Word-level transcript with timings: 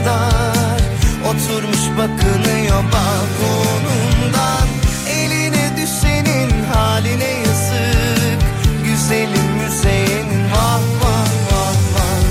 Kadar 0.00 0.80
Oturmuş 1.28 1.98
bakınıyor 1.98 2.84
balkonundan 2.92 4.68
Eline 5.08 5.76
düşenin 5.76 6.64
haline 6.74 7.24
yazık 7.24 8.40
Güzelim 8.84 9.52
müzeyenin 9.62 10.44
vah 10.52 10.80
vah 11.02 11.30
vah 11.50 11.74
vah. 11.94 12.22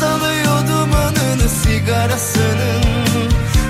Salıyor 0.00 0.68
dumanını 0.68 1.48
sigarasının 1.48 2.82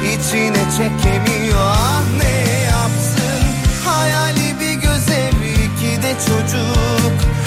içine 0.05 0.65
çekemiyor. 0.77 1.59
Ah 1.61 2.03
ne 2.22 2.62
yapsın 2.62 3.43
Hayali 3.84 4.61
bir 4.61 4.75
göze 4.75 5.31
bir 5.43 5.55
iki 5.65 6.03
de 6.03 6.12
çocuk 6.27 7.38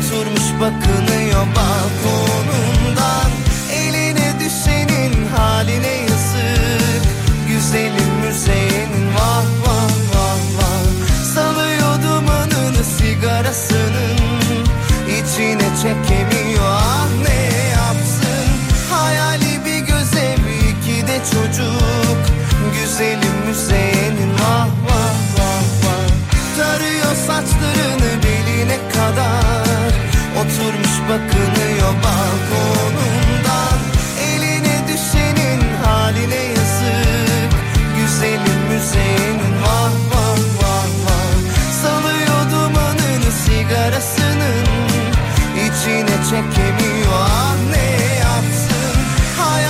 Oturmuş 0.00 0.60
bakınıyor 0.60 0.99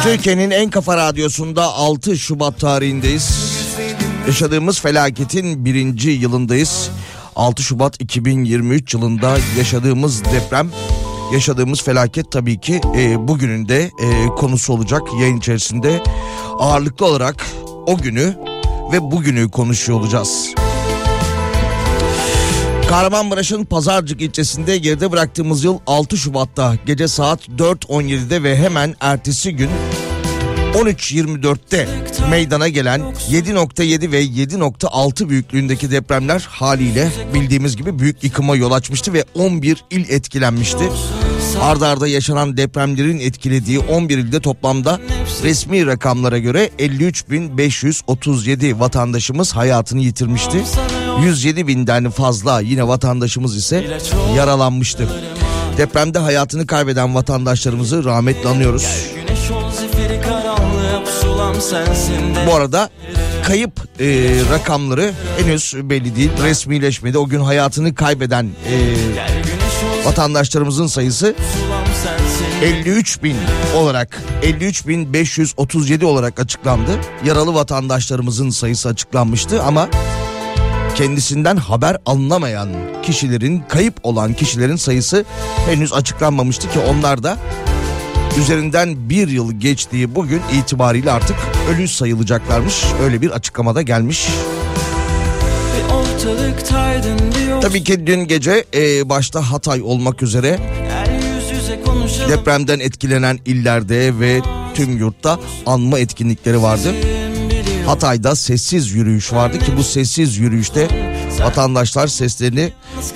Türkiye'nin 0.03 0.51
en 0.51 0.71
kafa 0.71 0.97
radyosunda 0.97 1.63
6 1.65 2.19
Şubat 2.19 2.61
tarihindeyiz. 2.61 3.51
Yaşadığımız 4.27 4.81
felaketin 4.81 5.65
birinci 5.65 6.11
yılındayız. 6.11 6.91
6 7.37 7.63
Şubat 7.63 8.01
2023 8.01 8.95
yılında 8.95 9.37
yaşadığımız 9.59 10.25
deprem, 10.25 10.71
yaşadığımız 11.33 11.83
felaket 11.83 12.33
tabii 12.33 12.61
ki 12.61 12.81
e, 12.97 13.29
bugünün 13.29 13.69
de 13.69 13.83
e, 13.83 14.27
konusu 14.27 14.73
olacak 14.73 15.03
yayın 15.21 15.37
içerisinde. 15.37 16.03
Ağırlıklı 16.59 17.07
olarak 17.07 17.47
o 17.87 17.97
günü 17.99 18.37
ve 18.93 19.11
bugünü 19.11 19.51
konuşuyor 19.51 20.01
olacağız. 20.01 20.55
Kahramanmaraş'ın 22.91 23.65
Pazarcık 23.65 24.21
ilçesinde 24.21 24.79
geride 24.79 25.13
bıraktığımız 25.13 25.65
yıl 25.65 25.79
6 25.87 26.17
Şubat'ta 26.17 26.75
gece 26.87 27.09
saat 27.09 27.49
4.17'de 27.49 28.43
ve 28.43 28.57
hemen 28.57 28.95
ertesi 29.01 29.57
gün 29.57 29.71
13.24'te 30.75 31.89
meydana 32.31 32.69
gelen 32.69 33.01
7.7 33.01 34.13
ve 34.13 34.25
7.6 34.25 35.29
büyüklüğündeki 35.29 35.91
depremler 35.91 36.47
haliyle 36.51 37.09
bildiğimiz 37.35 37.77
gibi 37.77 37.99
büyük 37.99 38.25
yıkıma 38.25 38.57
yol 38.57 38.73
açmıştı 38.73 39.13
ve 39.13 39.25
11 39.35 39.85
il 39.91 40.11
etkilenmişti. 40.11 40.91
Arda 41.61 41.89
arda 41.89 42.09
yaşanan 42.09 42.57
depremlerin 42.57 43.19
etkilediği 43.19 43.79
11 43.79 44.19
ilde 44.19 44.41
toplamda 44.41 45.01
resmi 45.43 45.87
rakamlara 45.87 46.39
göre 46.39 46.71
53.537 46.79 48.81
vatandaşımız 48.81 49.57
hayatını 49.57 50.01
yitirmişti. 50.01 50.65
107 51.23 51.67
binden 51.67 52.11
fazla 52.11 52.61
yine 52.61 52.89
vatandaşımız 52.89 53.57
ise 53.57 54.01
yaralanmıştı. 54.37 55.09
Depremde 55.77 56.19
hayatını 56.19 56.67
kaybeden 56.67 57.15
vatandaşlarımızı 57.15 58.05
rahmetle 58.05 58.49
anıyoruz. 58.49 59.11
Bu 62.47 62.55
arada 62.55 62.91
kayıp 63.45 64.01
e, 64.01 64.07
rakamları 64.53 65.13
henüz 65.39 65.75
belli 65.83 66.17
değil. 66.17 66.31
Resmileşmedi. 66.43 67.19
O 67.19 67.27
gün 67.27 67.41
hayatını 67.41 67.95
kaybeden 67.95 68.45
e, 68.45 68.75
vatandaşlarımızın 70.05 70.87
sayısı 70.87 71.35
53 72.63 73.23
bin 73.23 73.37
olarak 73.77 74.23
53 74.43 74.87
bin 74.87 75.13
537 75.13 76.05
olarak 76.05 76.41
açıklandı. 76.41 76.91
Yaralı 77.25 77.55
vatandaşlarımızın 77.55 78.51
sayısı 78.51 78.89
açıklanmıştı 78.89 79.63
ama 79.63 79.89
kendisinden 81.01 81.57
haber 81.57 81.97
alınamayan 82.07 82.69
kişilerin 83.03 83.63
kayıp 83.69 83.95
olan 84.03 84.35
kişilerin 84.35 84.77
sayısı 84.77 85.25
henüz 85.67 85.93
açıklanmamıştı 85.93 86.71
ki 86.71 86.79
onlar 86.79 87.23
da 87.23 87.37
üzerinden 88.41 89.09
bir 89.11 89.29
yıl 89.29 89.53
geçtiği 89.53 90.15
bugün 90.15 90.43
itibariyle 90.53 91.11
artık 91.13 91.37
ölü 91.71 91.89
sayılacaklarmış. 91.89 92.85
Öyle 93.03 93.23
bir 93.23 93.31
açıklamada 93.31 93.83
gelmiş. 93.83 94.29
Tabii 97.63 97.85
ki 97.85 98.07
dün 98.07 98.21
gece 98.21 98.65
e, 98.75 99.09
başta 99.09 99.51
Hatay 99.51 99.83
olmak 99.83 100.23
üzere 100.23 100.59
depremden 102.29 102.79
etkilenen 102.79 103.39
illerde 103.45 104.21
ve 104.21 104.41
tüm 104.75 104.99
yurtta 104.99 105.41
anma 105.67 105.99
etkinlikleri 105.99 106.63
vardı. 106.63 106.95
Hatay'da 107.91 108.37
sessiz 108.37 108.93
yürüyüş 108.93 109.33
vardı 109.33 109.59
ki 109.59 109.77
bu 109.77 109.83
sessiz 109.83 110.39
yürüyüşte 110.39 110.89
vatandaşlar 111.41 112.07
seslerini 112.07 112.73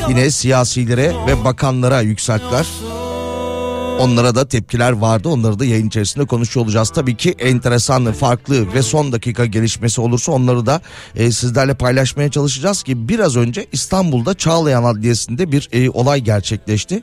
yine 0.08 0.30
siyasilere 0.30 1.12
ve 1.26 1.44
bakanlara 1.44 2.00
yükselttiler. 2.00 2.66
Onlara 3.98 4.34
da 4.34 4.48
tepkiler 4.48 4.92
vardı. 4.92 5.28
Onları 5.28 5.58
da 5.58 5.64
yayın 5.64 5.88
içerisinde 5.88 6.24
konuşuyor 6.24 6.66
olacağız. 6.66 6.90
Tabii 6.90 7.16
ki 7.16 7.34
enteresan, 7.38 8.12
farklı 8.12 8.74
ve 8.74 8.82
son 8.82 9.12
dakika 9.12 9.46
gelişmesi 9.46 10.00
olursa 10.00 10.32
onları 10.32 10.66
da 10.66 10.80
e, 11.16 11.32
sizlerle 11.32 11.74
paylaşmaya 11.74 12.30
çalışacağız 12.30 12.82
ki 12.82 13.08
biraz 13.08 13.36
önce 13.36 13.66
İstanbul'da 13.72 14.34
Çağlayan 14.34 14.84
Adliyesi'nde 14.84 15.52
bir 15.52 15.68
e, 15.72 15.90
olay 15.90 16.20
gerçekleşti. 16.20 17.02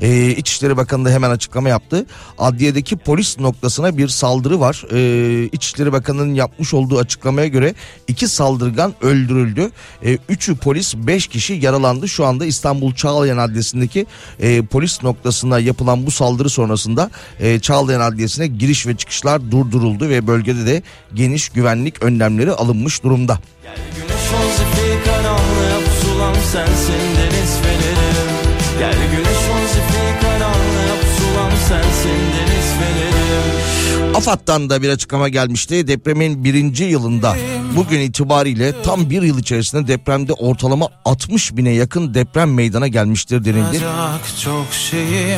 E, 0.00 0.30
İçişleri 0.30 0.76
Bakanı 0.76 1.04
da 1.04 1.10
hemen 1.10 1.30
açıklama 1.30 1.68
yaptı. 1.68 2.06
Adliyedeki 2.38 2.96
polis 2.96 3.38
noktasına 3.38 3.98
bir 3.98 4.08
saldırı 4.08 4.60
var. 4.60 4.84
E, 4.92 5.48
İçişleri 5.52 5.92
Bakanı'nın 5.92 6.34
yapmış 6.34 6.74
olduğu 6.74 6.98
açıklamaya 6.98 7.48
göre 7.48 7.74
iki 8.08 8.28
saldırgan 8.28 8.94
öldürüldü. 9.02 9.70
E, 10.04 10.18
üçü 10.28 10.56
polis, 10.56 10.94
beş 10.96 11.26
kişi 11.26 11.54
yaralandı. 11.54 12.08
Şu 12.08 12.26
anda 12.26 12.46
İstanbul 12.46 12.94
Çağlayan 12.94 13.38
Adliyesi'ndeki 13.38 14.06
e, 14.40 14.62
polis 14.62 15.02
noktasına 15.02 15.58
yapılan 15.58 16.06
bu 16.06 16.10
saldırı 16.10 16.31
saldırı 16.32 16.50
sonrasında 16.50 17.10
e, 17.40 17.60
Çağlayan 17.60 18.00
Adliyesi'ne 18.00 18.46
giriş 18.46 18.86
ve 18.86 18.96
çıkışlar 18.96 19.50
durduruldu 19.50 20.08
ve 20.08 20.26
bölgede 20.26 20.66
de 20.66 20.82
geniş 21.14 21.48
güvenlik 21.48 22.02
önlemleri 22.02 22.52
alınmış 22.52 23.02
durumda. 23.02 23.38
Gel 23.62 23.76
güneş 23.96 24.12
ol 24.12 24.50
zifiri 24.56 25.04
karanlığa 25.04 25.80
pusulam 25.84 26.34
sensin 26.52 27.02
deniz 27.18 27.56
fenerim. 27.62 28.32
Gel 28.78 28.94
güneş 29.10 29.42
ol 29.52 29.66
zifiri 29.68 30.20
karanlığa 30.22 30.96
pusulam 31.02 31.52
sensin 31.68 32.18
deniz 32.36 32.68
fenerim. 32.78 34.16
AFAD'dan 34.16 34.70
da 34.70 34.82
bir 34.82 34.88
açıklama 34.88 35.28
gelmişti. 35.28 35.88
Depremin 35.88 36.44
birinci 36.44 36.84
yılında 36.84 37.36
bugün 37.76 38.00
itibariyle 38.00 38.82
tam 38.82 39.10
bir 39.10 39.22
yıl 39.22 39.38
içerisinde 39.38 39.88
depremde 39.88 40.32
ortalama 40.32 40.88
60 41.04 41.56
bine 41.56 41.70
yakın 41.70 42.14
deprem 42.14 42.54
meydana 42.54 42.88
gelmiştir 42.88 43.44
denildi. 43.44 43.80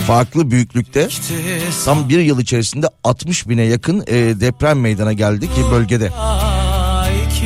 Farklı 0.06 0.50
büyüklükte 0.50 1.08
tam 1.84 2.08
bir 2.08 2.18
yıl 2.18 2.40
içerisinde 2.40 2.88
60 3.04 3.48
bine 3.48 3.62
yakın 3.62 4.04
e, 4.06 4.14
deprem 4.16 4.80
meydana 4.80 5.12
geldi 5.12 5.46
ki 5.46 5.60
bölgede. 5.70 6.10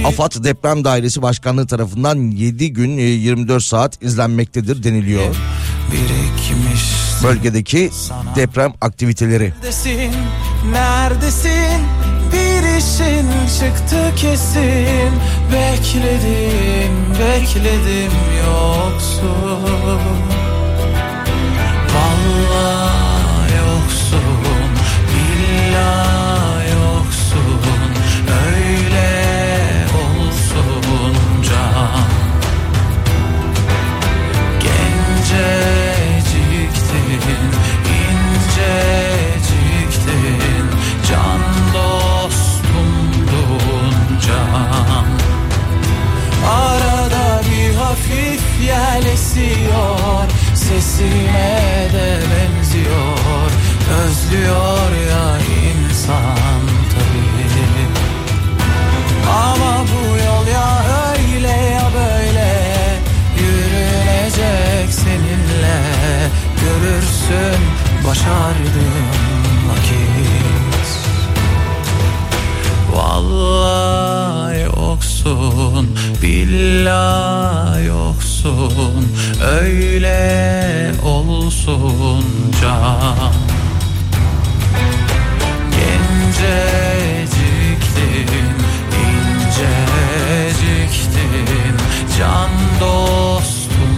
AFAD 0.04 0.44
Deprem 0.44 0.84
Dairesi 0.84 1.22
Başkanlığı 1.22 1.66
tarafından 1.66 2.16
7 2.30 2.72
gün 2.72 2.98
24 2.98 3.62
e, 3.62 3.66
saat 3.66 4.02
izlenmektedir 4.02 4.82
deniliyor. 4.82 5.36
Bölgedeki 7.22 7.90
deprem 8.36 8.72
aktiviteleri. 8.80 9.52
Neredesin? 9.62 10.12
Neredesin? 10.72 11.84
Bir 12.78 12.82
işin 12.82 13.28
çıktı 13.58 14.14
kesin. 14.16 15.12
Bekledim, 15.52 16.94
bekledim 17.18 18.12
yoksun 18.46 19.30
Vallahi 21.94 23.52
yoksun, 23.56 24.70
billahi 25.10 26.17
esiyor 49.18 50.28
Sesime 50.54 51.88
de 51.92 52.08
benziyor. 52.30 53.50
Özlüyor 54.02 54.90
ya 55.10 55.38
insan 55.68 56.60
tabii. 56.92 57.88
Ama 59.30 59.84
bu 59.90 60.02
yol 60.16 60.46
ya 60.46 60.70
öyle 61.10 61.48
ya 61.48 61.86
böyle. 61.94 62.50
Yürünecek 63.40 64.88
seninle. 64.90 65.80
Görürsün 66.60 67.60
başardım 68.06 69.06
vakit. 69.68 70.88
Vallahi 72.92 74.60
yoksun 74.60 75.96
Billah 76.22 77.86
yoksun 78.44 79.06
Öyle 79.42 80.92
olsun 81.04 82.24
can. 82.60 83.32
Genceciktin 85.70 86.68
inceciktin 89.48 90.86
Can 92.18 92.50
dostumdun 92.80 93.88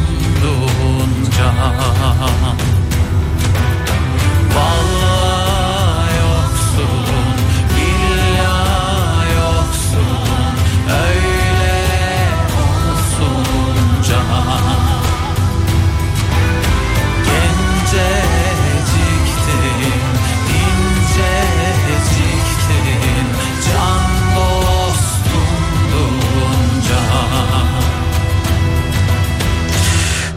can 1.38 2.79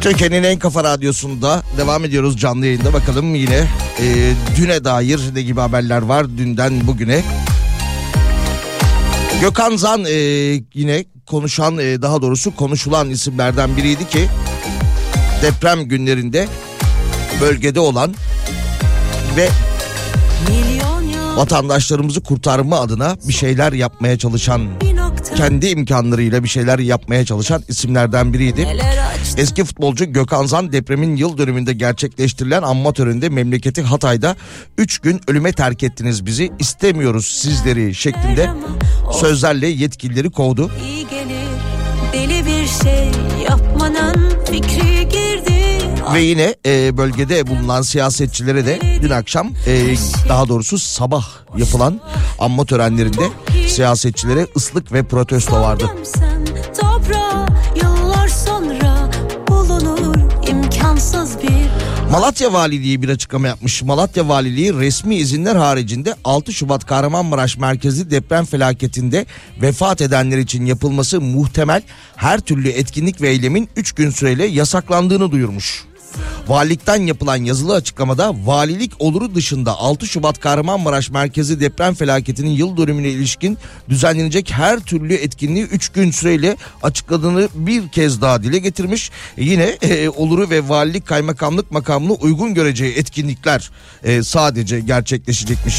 Türkiye'nin 0.04 0.44
en 0.44 0.60
kafa 0.60 0.84
radyosunda 0.84 1.64
devam 1.78 2.06
ediyoruz 2.06 2.38
canlı 2.38 2.66
yayında. 2.66 2.94
Bakalım 2.94 3.36
yine 3.36 3.68
e, 4.00 4.34
düne 4.58 4.84
dair 4.84 5.22
ne 5.34 5.42
gibi 5.42 5.60
haberler 5.60 6.02
var 6.02 6.38
dünden 6.38 6.88
bugüne. 6.88 7.24
Gökhan 9.42 9.76
Zan 9.76 10.06
e, 10.06 10.12
yine 10.74 11.06
konuşan 11.28 11.78
e, 11.78 12.02
daha 12.02 12.22
doğrusu 12.22 12.56
konuşulan 12.56 13.10
isimlerden 13.10 13.78
biriydi 13.78 14.08
ki 14.08 14.28
deprem 15.42 15.84
günlerinde 15.84 16.48
bölgede 17.42 17.80
olan 17.80 18.14
ve 19.38 19.50
vatandaşlarımızı 21.36 22.24
kurtarma 22.24 22.80
adına 22.80 23.18
bir 23.28 23.34
şeyler 23.34 23.74
yapmaya 23.74 24.18
çalışan 24.18 24.62
kendi 25.36 25.68
imkanlarıyla 25.68 26.44
bir 26.44 26.50
şeyler 26.50 26.80
yapmaya 26.80 27.26
çalışan 27.26 27.64
isimlerden 27.68 28.34
biriydi. 28.34 28.68
Eski 29.38 29.64
futbolcu 29.64 30.06
Gökhan 30.06 30.46
Zan 30.46 30.72
depremin 30.72 31.16
yıl 31.16 31.38
dönümünde 31.38 31.74
gerçekleştirilen 31.74 32.62
anma 32.62 32.94
töreninde 32.94 33.30
memleketi 33.30 33.82
Hatay'da 33.82 34.36
3 34.78 35.00
gün 35.00 35.22
ölüme 35.28 35.52
terk 35.52 35.84
ettiniz 35.84 36.26
bizi 36.26 36.52
istemiyoruz 36.60 37.26
sizleri 37.26 37.96
şeklinde 37.96 38.50
sözlerle 39.12 39.68
yetkilileri 39.68 40.32
kovdu. 40.32 40.72
deli 42.14 42.46
bir 42.46 42.68
şey 42.84 43.12
yapmanın 43.50 44.34
fikri 44.52 45.10
girdi. 45.10 45.54
Ve 46.14 46.22
yine 46.22 46.56
e, 46.66 46.98
bölgede 46.98 47.48
bulunan 47.48 47.82
siyasetçilere 47.82 48.66
de 48.66 48.80
dün 49.02 49.10
akşam 49.10 49.52
e, 49.68 49.96
daha 50.30 50.48
doğrusu 50.48 50.80
sabah 50.80 51.26
yapılan 51.58 52.02
anma 52.40 52.66
törenlerinde 52.66 53.30
siyasetçilere 53.68 54.48
ıslık 54.58 54.94
ve 54.94 55.04
protesto 55.04 55.56
vardı. 55.62 55.86
Toprağa, 56.82 57.46
Malatya 62.12 62.54
Valiliği 62.54 63.02
bir 63.02 63.10
açıklama 63.10 63.48
yapmış. 63.48 63.82
Malatya 63.82 64.28
Valiliği 64.30 64.74
resmi 64.74 65.16
izinler 65.16 65.56
haricinde 65.56 66.16
6 66.24 66.54
Şubat 66.54 66.86
Kahramanmaraş 66.86 67.58
merkezi 67.58 68.12
deprem 68.12 68.46
felaketinde 68.46 69.26
vefat 69.62 70.02
edenler 70.02 70.38
için 70.38 70.66
yapılması 70.66 71.22
muhtemel 71.22 71.82
her 72.16 72.40
türlü 72.40 72.70
etkinlik 72.70 73.22
ve 73.22 73.30
eylemin 73.30 73.70
3 73.76 73.92
gün 73.92 74.10
süreyle 74.10 74.46
yasaklandığını 74.46 75.32
duyurmuş. 75.32 75.86
Valilikten 76.48 77.02
yapılan 77.02 77.36
yazılı 77.36 77.74
açıklamada 77.76 78.34
valilik 78.46 78.92
oluru 79.00 79.36
dışında 79.36 79.78
6 79.78 80.08
Şubat 80.08 80.40
Kahramanmaraş 80.40 81.10
merkezi 81.10 81.60
deprem 81.60 81.94
felaketinin 81.94 82.50
yıl 82.50 82.78
dönümüne 82.78 83.10
ilişkin 83.10 83.58
düzenlenecek 83.90 84.52
her 84.52 84.80
türlü 84.80 85.14
etkinliği 85.14 85.64
3 85.64 85.90
gün 85.90 86.12
süreyle 86.12 86.58
açıkladığını 86.84 87.50
bir 87.56 87.90
kez 87.90 88.22
daha 88.22 88.44
dile 88.44 88.60
getirmiş. 88.60 89.12
E 89.38 89.44
yine 89.44 89.64
e, 89.64 90.10
oluru 90.10 90.50
ve 90.50 90.70
valilik 90.70 91.06
kaymakamlık 91.06 91.72
makamını 91.72 92.14
uygun 92.14 92.54
göreceği 92.54 92.94
etkinlikler 92.94 93.72
e, 94.04 94.24
sadece 94.24 94.80
gerçekleşecekmiş. 94.80 95.76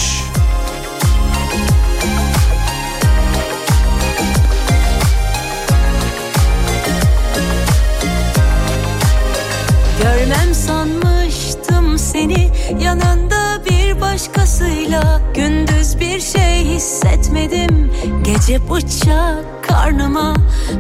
Seni 12.15 12.51
yanında 12.81 13.65
bir 13.71 14.01
başkasıyla. 14.01 15.21
Gündüz 15.35 16.01
bir 16.01 16.21
şey 16.21 16.65
hissetmedim 16.65 17.93
Gece 18.23 18.71
bıçak 18.71 19.65
karnıma. 19.69 20.35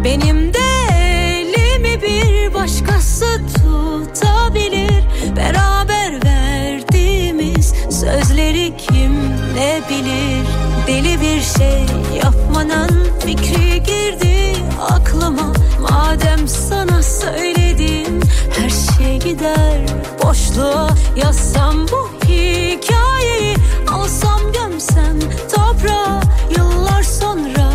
Benim 0.04 0.54
de 0.54 0.59
elimi 0.92 2.02
bir 2.02 2.54
başkası 2.54 3.26
tutabilir. 3.54 5.04
Beraber 5.37 6.25
verdiğimiz 6.25 7.75
sözleri 7.90 8.76
kim 8.76 9.12
ne 9.54 9.80
bilir? 9.90 10.47
Deli 10.87 11.21
bir 11.21 11.40
şey 11.40 11.87
yapmanın 12.25 13.09
fikri 13.26 13.83
girdi 13.83 14.56
aklıma. 14.90 15.52
Madem 15.80 16.49
sana 16.49 17.02
söyledim 17.02 18.21
her 18.61 18.71
şey 18.71 18.84
gider. 19.25 19.81
Boşluğa 20.23 20.88
Yazsam 21.16 21.88
bu 21.88 22.11
hikayeyi 22.28 23.57
alsam 23.93 24.40
gömsem 24.52 25.19
toprağa. 25.54 26.21
Yıllar 26.57 27.02
sonra 27.02 27.71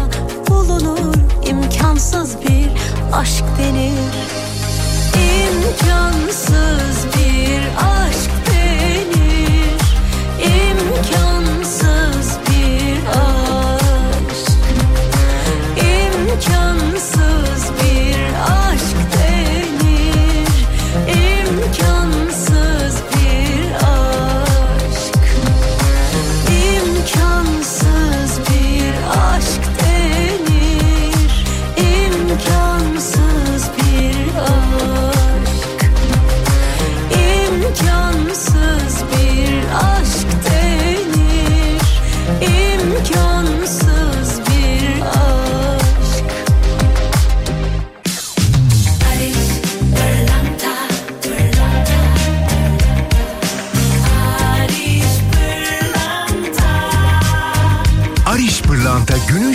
bulunur 0.50 1.16
imkansız 1.46 2.42
bir 2.42 2.70
aşk 3.14 3.44
denir. 3.58 4.14
İmkansız 5.16 7.06
bir 7.06 7.62
aşk 7.78 8.19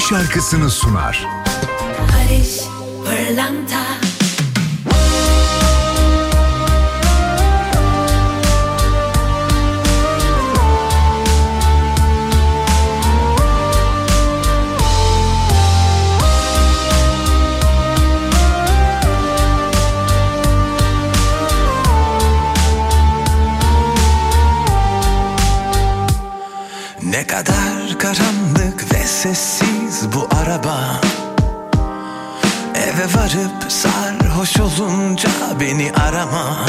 şarkısını 0.08 0.70
sunar. 0.70 1.43
Varıp 33.34 33.72
sarhoş 33.72 34.60
olunca 34.60 35.28
beni 35.60 35.92
arama 35.92 36.66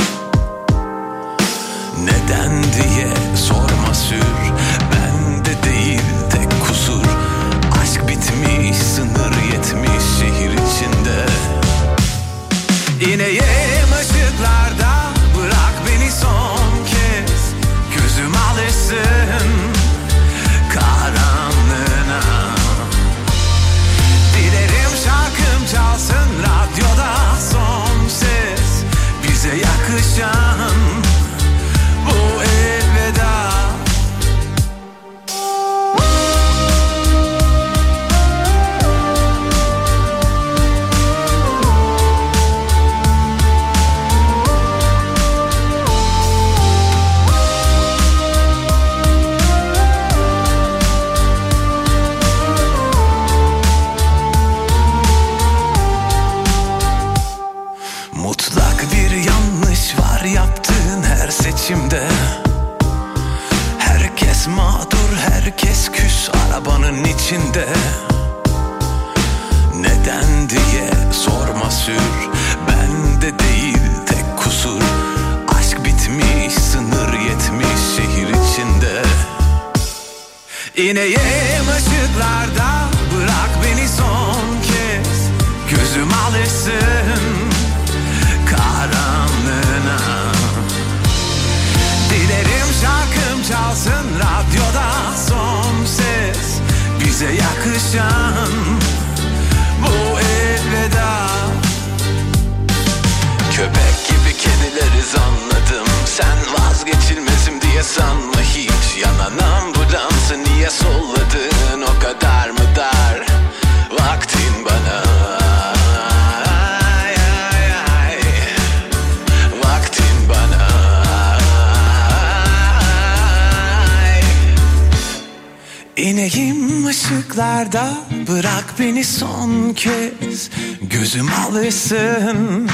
Yüreğim 126.75 126.87
ışıklarda 126.87 127.93
bırak 128.27 128.65
beni 128.79 129.03
son 129.03 129.73
kez. 129.73 130.49
Gözüm 130.81 131.29
alışsın 131.47 132.69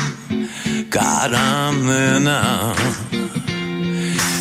karanlığına. 0.89 2.73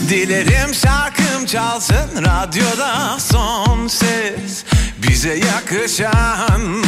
Dilerim 0.08 0.74
şarkım 0.74 1.46
çalsın 1.46 2.08
radyoda 2.16 3.18
son 3.18 3.88
ses. 3.88 4.64
Bize 5.08 5.34
yakışan 5.34 6.84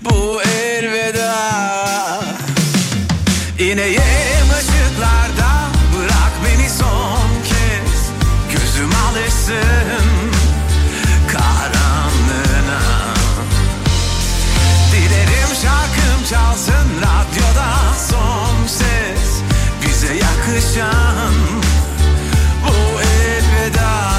bu 0.00 0.42
elveda. 0.42 2.24
İneyim 3.58 4.39
çalsın 16.50 16.88
radyoda 16.96 17.94
son 18.10 18.66
ses 18.66 19.42
Bize 19.82 20.14
yakışan 20.14 21.34
bu 22.64 23.00
elveda. 23.00 24.10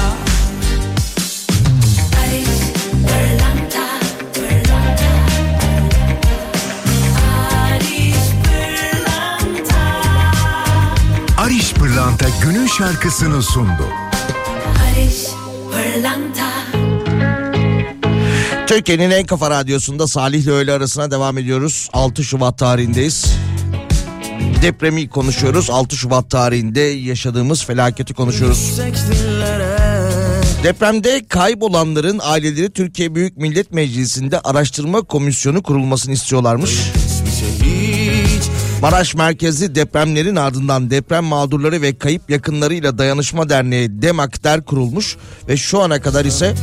Ariş 11.38 11.72
Pırlanta 11.74 12.26
günün 12.42 12.66
şarkısını 12.66 13.42
sundu. 13.42 13.86
Paris, 14.78 15.30
pırlanta. 15.72 16.61
Türkiye'nin 18.72 19.10
en 19.10 19.26
kafa 19.26 19.50
radyosunda 19.50 20.06
Salih 20.06 20.42
ile 20.42 20.50
öğle 20.50 20.72
arasına 20.72 21.10
devam 21.10 21.38
ediyoruz. 21.38 21.88
6 21.92 22.24
Şubat 22.24 22.58
tarihindeyiz. 22.58 23.26
Depremi 24.62 25.08
konuşuyoruz. 25.08 25.70
6 25.70 25.96
Şubat 25.96 26.30
tarihinde 26.30 26.80
yaşadığımız 26.80 27.64
felaketi 27.64 28.14
konuşuyoruz. 28.14 28.80
Depremde 30.62 31.22
kaybolanların 31.28 32.20
aileleri 32.22 32.70
Türkiye 32.70 33.14
Büyük 33.14 33.36
Millet 33.36 33.72
Meclisi'nde 33.72 34.40
araştırma 34.40 35.02
komisyonu 35.02 35.62
kurulmasını 35.62 36.12
istiyorlarmış. 36.12 36.70
Maraş 38.80 39.14
merkezli 39.14 39.74
depremlerin 39.74 40.36
ardından 40.36 40.90
deprem 40.90 41.24
mağdurları 41.24 41.82
ve 41.82 41.98
kayıp 41.98 42.30
yakınlarıyla 42.30 42.98
dayanışma 42.98 43.48
derneği 43.48 44.02
DEMAKDER 44.02 44.64
kurulmuş 44.64 45.16
ve 45.48 45.56
şu 45.56 45.80
ana 45.80 46.00
kadar 46.00 46.24
ise 46.24 46.54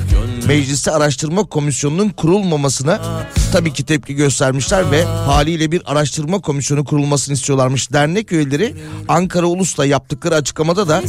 mecliste 0.50 0.92
araştırma 0.92 1.44
komisyonunun 1.44 2.10
kurulmamasına 2.10 3.26
tabii 3.52 3.74
ki 3.74 3.86
tepki 3.86 4.16
göstermişler 4.16 4.92
ve 4.92 5.04
haliyle 5.04 5.72
bir 5.72 5.82
araştırma 5.86 6.40
komisyonu 6.40 6.86
kurulmasını 6.86 7.34
istiyorlarmış. 7.34 7.94
Dernek 7.94 8.32
üyeleri 8.32 8.76
Ankara 9.08 9.46
Ulus'ta 9.46 9.86
yaptıkları 9.86 10.36
açıklamada 10.36 10.88
da 10.88 11.04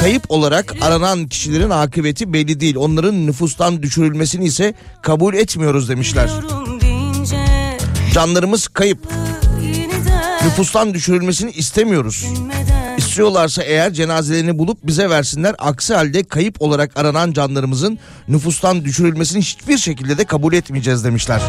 kayıp 0.00 0.30
olarak 0.30 0.74
aranan 0.80 1.26
kişilerin 1.26 1.70
akıbeti 1.70 2.32
belli 2.32 2.60
değil. 2.60 2.76
Onların 2.76 3.26
nüfustan 3.26 3.82
düşürülmesini 3.82 4.44
ise 4.44 4.74
kabul 5.02 5.34
etmiyoruz 5.34 5.88
demişler. 5.88 6.30
Canlarımız 8.12 8.68
kayıp. 8.68 8.98
Nüfustan 10.44 10.94
düşürülmesini 10.94 11.50
istemiyoruz. 11.50 12.26
İstiyorlarsa 12.96 13.62
eğer 13.62 13.92
cenazelerini 13.92 14.58
bulup 14.58 14.78
bize 14.82 15.10
versinler. 15.10 15.54
Aksi 15.58 15.94
halde 15.94 16.24
kayıp 16.24 16.62
olarak 16.62 16.96
aranan 16.96 17.32
canlarımızın 17.32 17.98
nüfustan 18.28 18.84
düşürülmesini 18.84 19.40
hiçbir 19.40 19.78
şekilde 19.78 20.18
de 20.18 20.24
kabul 20.24 20.52
etmeyeceğiz 20.52 21.04
demişler. 21.04 21.40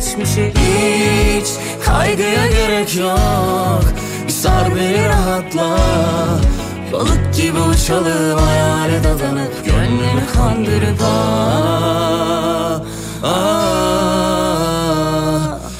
Geçmişi 0.00 0.52
Hiç 0.54 1.48
kaygıya 1.84 2.46
gerek 2.46 2.96
yok. 2.96 3.84
Bir 4.26 4.32
sar 4.32 4.76
beni 4.76 5.08
rahatla. 5.08 5.78
Balık 6.92 7.34
gibi 7.34 7.58
uçalım 7.60 8.38
hayale 8.38 9.04
dadanıp 9.04 9.64
Gönlümü 9.64 10.26
kandırıp 10.34 11.02
ah, 11.02 12.80
ah. 13.24 13.30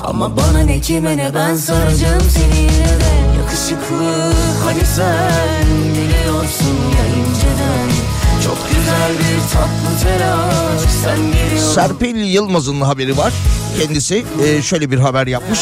Ama 0.04 0.36
bana 0.36 0.58
ne 0.58 0.80
kime 0.80 1.16
ne 1.16 1.34
ben 1.34 1.54
saracağım 1.54 2.22
seni 2.30 2.58
yine 2.58 2.70
de. 2.70 3.10
Yakışıklı 3.38 4.32
hani 4.64 4.84
sen 4.96 5.66
biliyorsun 5.94 6.76
ya 6.96 7.06
inceden. 7.06 7.90
Çok 8.44 8.58
güzel 8.68 9.12
bir 9.18 9.40
tatlı 9.52 9.90
telaş 10.02 10.80
sen 11.04 11.16
geliyorsun 11.16 11.49
Serpil 11.80 12.16
Yılmaz'ın 12.16 12.80
haberi 12.80 13.16
var. 13.16 13.32
Kendisi 13.78 14.24
e, 14.44 14.62
şöyle 14.62 14.90
bir 14.90 14.98
haber 14.98 15.26
yapmış. 15.26 15.60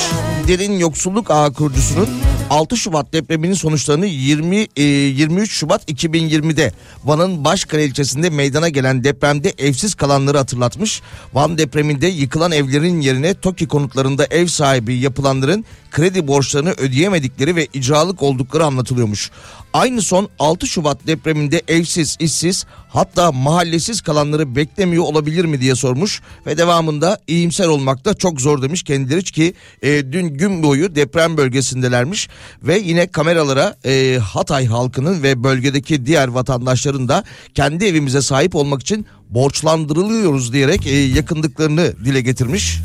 Derin 0.48 0.72
Yoksulluk 0.72 1.30
Ağı 1.30 1.52
kurucusunun 1.52 2.08
6 2.50 2.76
Şubat 2.76 3.12
depreminin 3.12 3.54
sonuçlarını 3.54 4.06
20 4.06 4.66
e, 4.76 4.82
23 4.82 5.52
Şubat 5.52 5.90
2020'de 5.90 6.72
Van'ın 7.04 7.44
Başkale 7.44 7.84
ilçesinde 7.84 8.30
meydana 8.30 8.68
gelen 8.68 9.04
depremde 9.04 9.54
evsiz 9.58 9.94
kalanları 9.94 10.38
hatırlatmış. 10.38 11.02
Van 11.34 11.58
depreminde 11.58 12.06
yıkılan 12.06 12.52
evlerin 12.52 13.00
yerine 13.00 13.34
TOKİ 13.34 13.68
konutlarında 13.68 14.26
ev 14.30 14.46
sahibi 14.46 14.94
yapılanların 14.94 15.64
kredi 15.90 16.28
borçlarını 16.28 16.70
ödeyemedikleri 16.70 17.56
ve 17.56 17.66
icralık 17.74 18.22
oldukları 18.22 18.64
anlatılıyormuş. 18.64 19.30
Aynı 19.72 20.02
son 20.02 20.28
6 20.38 20.66
Şubat 20.66 21.06
depreminde 21.06 21.62
evsiz, 21.68 22.16
işsiz 22.20 22.66
hatta 22.88 23.32
mahallesiz 23.32 24.00
kalanları 24.00 24.56
beklemiyor 24.56 25.04
olabilir 25.04 25.44
mi 25.44 25.60
diye 25.60 25.74
sormuş 25.74 26.22
ve 26.46 26.58
devamında 26.58 27.18
iyimser 27.26 27.66
olmakta 27.66 28.14
çok 28.14 28.40
zor 28.40 28.62
demiş 28.62 28.82
kendileri 28.82 29.24
ki 29.24 29.54
e, 29.82 30.12
dün 30.12 30.26
gün 30.26 30.62
boyu 30.62 30.94
deprem 30.94 31.36
bölgesindelermiş 31.36 32.28
ve 32.62 32.78
yine 32.78 33.06
kameralara 33.06 33.76
e, 33.84 34.18
Hatay 34.18 34.66
halkının 34.66 35.22
ve 35.22 35.44
bölgedeki 35.44 36.06
diğer 36.06 36.28
vatandaşların 36.28 37.08
da 37.08 37.24
kendi 37.54 37.84
evimize 37.84 38.22
sahip 38.22 38.54
olmak 38.54 38.80
için 38.80 39.06
borçlandırılıyoruz 39.30 40.52
diyerek 40.52 40.86
e, 40.86 40.96
yakındıklarını 40.96 41.92
dile 42.04 42.20
getirmiş. 42.20 42.78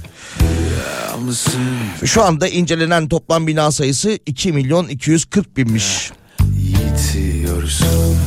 Şu 2.06 2.24
anda 2.24 2.48
incelenen 2.48 3.10
toplam 3.10 3.48
bina 3.48 3.72
sayısı 3.72 4.20
2 4.26 4.52
milyon 4.52 4.88
240 4.88 5.58
binmiş. 5.58 6.12
Yitiyorsun 6.58 8.18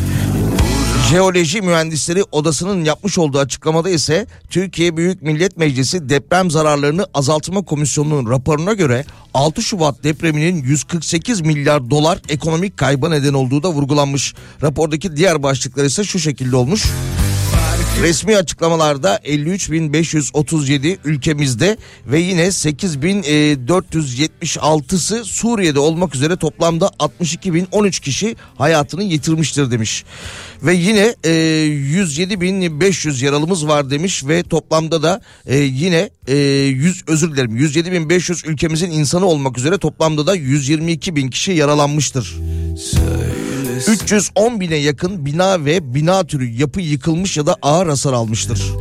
Jeoloji 1.10 1.62
Mühendisleri 1.62 2.22
Odası'nın 2.32 2.84
yapmış 2.84 3.18
olduğu 3.18 3.38
açıklamada 3.38 3.90
ise 3.90 4.26
Türkiye 4.50 4.96
Büyük 4.96 5.22
Millet 5.22 5.56
Meclisi 5.56 6.08
Deprem 6.08 6.50
Zararlarını 6.50 7.06
Azaltma 7.14 7.64
Komisyonu'nun 7.64 8.30
raporuna 8.30 8.72
göre 8.72 9.04
6 9.34 9.62
Şubat 9.62 10.04
depreminin 10.04 10.62
148 10.62 11.40
milyar 11.40 11.90
dolar 11.90 12.18
ekonomik 12.28 12.76
kayba 12.76 13.08
neden 13.08 13.34
olduğu 13.34 13.62
da 13.62 13.70
vurgulanmış. 13.70 14.34
Rapordaki 14.62 15.16
diğer 15.16 15.42
başlıklar 15.42 15.84
ise 15.84 16.04
şu 16.04 16.18
şekilde 16.18 16.56
olmuş. 16.56 16.84
Resmi 18.02 18.36
açıklamalarda 18.36 19.16
53.537 19.16 20.96
ülkemizde 21.04 21.76
ve 22.06 22.20
yine 22.20 22.46
8.476'sı 22.46 25.24
Suriye'de 25.24 25.78
olmak 25.78 26.14
üzere 26.14 26.36
toplamda 26.36 26.86
62.013 26.86 28.00
kişi 28.00 28.36
hayatını 28.58 29.02
yitirmiştir 29.02 29.70
demiş. 29.70 30.04
Ve 30.62 30.74
yine 30.74 31.14
e, 31.24 31.30
107.500 31.30 33.24
yaralımız 33.24 33.66
var 33.66 33.90
demiş 33.90 34.24
ve 34.24 34.42
toplamda 34.42 35.02
da 35.02 35.20
e, 35.46 35.58
yine 35.58 36.10
e, 36.26 36.36
100 36.36 37.04
özür 37.06 37.32
dilerim 37.32 37.56
107.500 37.56 38.48
ülkemizin 38.48 38.90
insanı 38.90 39.26
olmak 39.26 39.58
üzere 39.58 39.78
toplamda 39.78 40.26
da 40.26 40.36
122.000 40.36 41.30
kişi 41.30 41.52
yaralanmıştır. 41.52 42.36
310 43.76 44.60
bine 44.60 44.76
yakın 44.76 45.26
bina 45.26 45.64
ve 45.64 45.94
bina 45.94 46.26
türü 46.26 46.50
yapı 46.50 46.80
yıkılmış 46.80 47.36
ya 47.36 47.46
da 47.46 47.56
ağır 47.62 47.86
hasar 47.86 48.12
almıştır. 48.12 48.72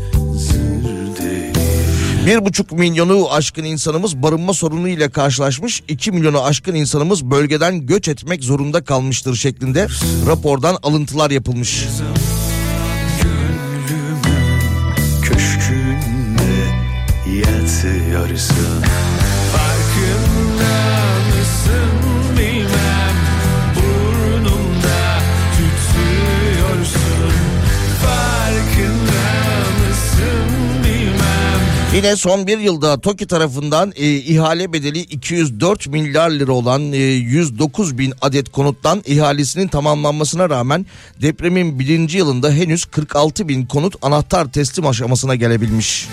Bir 2.25 2.45
buçuk 2.45 2.71
milyonu 2.71 3.33
aşkın 3.33 3.63
insanımız 3.63 4.15
barınma 4.23 4.53
sorunu 4.53 4.87
ile 4.87 5.09
karşılaşmış. 5.09 5.83
2 5.87 6.11
milyonu 6.11 6.43
aşkın 6.43 6.75
insanımız 6.75 7.25
bölgeden 7.25 7.85
göç 7.85 8.07
etmek 8.07 8.43
zorunda 8.43 8.83
kalmıştır 8.83 9.35
şeklinde 9.35 9.87
rapordan 10.27 10.77
alıntılar 10.83 11.31
yapılmış. 11.31 11.85
köşkünde 15.23 16.55
yatıyorsun 17.35 18.85
Farkında 18.85 19.14
Yine 32.05 32.15
son 32.15 32.47
bir 32.47 32.57
yılda 32.57 33.01
TOKİ 33.01 33.27
tarafından 33.27 33.93
e, 33.95 34.13
ihale 34.13 34.73
bedeli 34.73 34.99
204 34.99 35.87
milyar 35.87 36.29
lira 36.31 36.51
olan 36.51 36.93
e, 36.93 36.97
109 36.97 37.97
bin 37.97 38.13
adet 38.21 38.51
konuttan 38.51 39.03
ihalesinin 39.05 39.67
tamamlanmasına 39.67 40.49
rağmen 40.49 40.85
depremin 41.21 41.79
birinci 41.79 42.17
yılında 42.17 42.51
henüz 42.51 42.85
46 42.85 43.47
bin 43.47 43.65
konut 43.65 43.95
anahtar 44.01 44.51
teslim 44.51 44.87
aşamasına 44.87 45.35
gelebilmiş. 45.35 46.07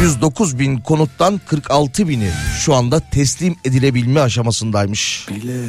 109 0.00 0.58
bin 0.58 0.76
konuttan 0.76 1.40
46 1.46 2.08
bini 2.08 2.30
şu 2.60 2.74
anda 2.74 3.00
teslim 3.00 3.56
edilebilme 3.64 4.20
aşamasındaymış. 4.20 5.26
bile 5.30 5.64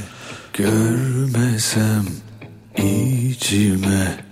görmesem 0.54 2.06
içime 2.78 4.26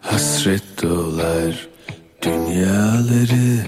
hasret 0.00 0.82
dolar 0.82 1.67
dünyaları 2.28 3.66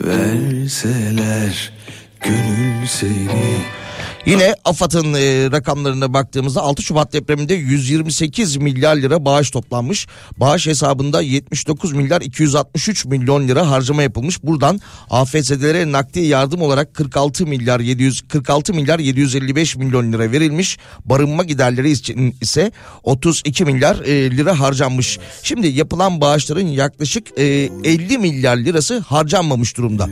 verseler 0.00 1.72
gönül 2.20 2.86
seni 2.86 3.83
Yine 4.26 4.54
AFAD'ın 4.64 5.14
e, 5.14 5.50
rakamlarına 5.50 6.12
baktığımızda 6.14 6.62
6 6.62 6.82
Şubat 6.82 7.12
depreminde 7.12 7.54
128 7.54 8.56
milyar 8.56 8.96
lira 8.96 9.24
bağış 9.24 9.50
toplanmış. 9.50 10.06
Bağış 10.36 10.66
hesabında 10.66 11.20
79 11.20 11.92
milyar 11.92 12.20
263 12.20 13.04
milyon 13.04 13.48
lira 13.48 13.70
harcama 13.70 14.02
yapılmış. 14.02 14.42
Buradan 14.42 14.80
AFS'lere 15.10 15.92
nakdi 15.92 16.20
yardım 16.20 16.62
olarak 16.62 16.94
46 16.94 17.46
milyar 17.46 17.80
700 17.80 18.22
46 18.28 18.74
milyar 18.74 18.98
755 18.98 19.76
milyon 19.76 20.12
lira 20.12 20.32
verilmiş. 20.32 20.78
Barınma 21.04 21.44
giderleri 21.44 21.90
için 21.90 22.36
ise 22.40 22.72
32 23.02 23.64
milyar 23.64 23.96
e, 23.96 24.30
lira 24.30 24.60
harcanmış. 24.60 25.18
Şimdi 25.42 25.66
yapılan 25.66 26.20
bağışların 26.20 26.66
yaklaşık 26.66 27.38
e, 27.38 27.44
50 27.44 28.18
milyar 28.18 28.56
lirası 28.56 28.98
harcanmamış 28.98 29.76
durumda. 29.76 30.08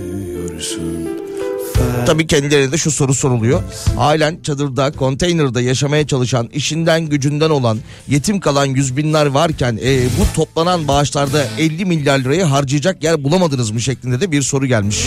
Tabii 2.06 2.26
kendilerine 2.26 2.72
de 2.72 2.76
şu 2.76 2.90
soru 2.90 3.14
soruluyor. 3.14 3.62
Halen 3.96 4.38
çadırda, 4.42 4.92
konteynerde 4.92 5.60
yaşamaya 5.60 6.06
çalışan, 6.06 6.48
işinden 6.52 7.06
gücünden 7.06 7.50
olan, 7.50 7.78
yetim 8.08 8.40
kalan 8.40 8.66
yüz 8.66 8.96
binler 8.96 9.26
varken 9.26 9.78
e, 9.84 10.00
bu 10.04 10.36
toplanan 10.36 10.88
bağışlarda 10.88 11.44
50 11.58 11.84
milyar 11.84 12.18
lirayı 12.18 12.44
harcayacak 12.44 13.04
yer 13.04 13.24
bulamadınız 13.24 13.70
mı 13.70 13.80
şeklinde 13.80 14.20
de 14.20 14.32
bir 14.32 14.42
soru 14.42 14.66
gelmiş. 14.66 15.06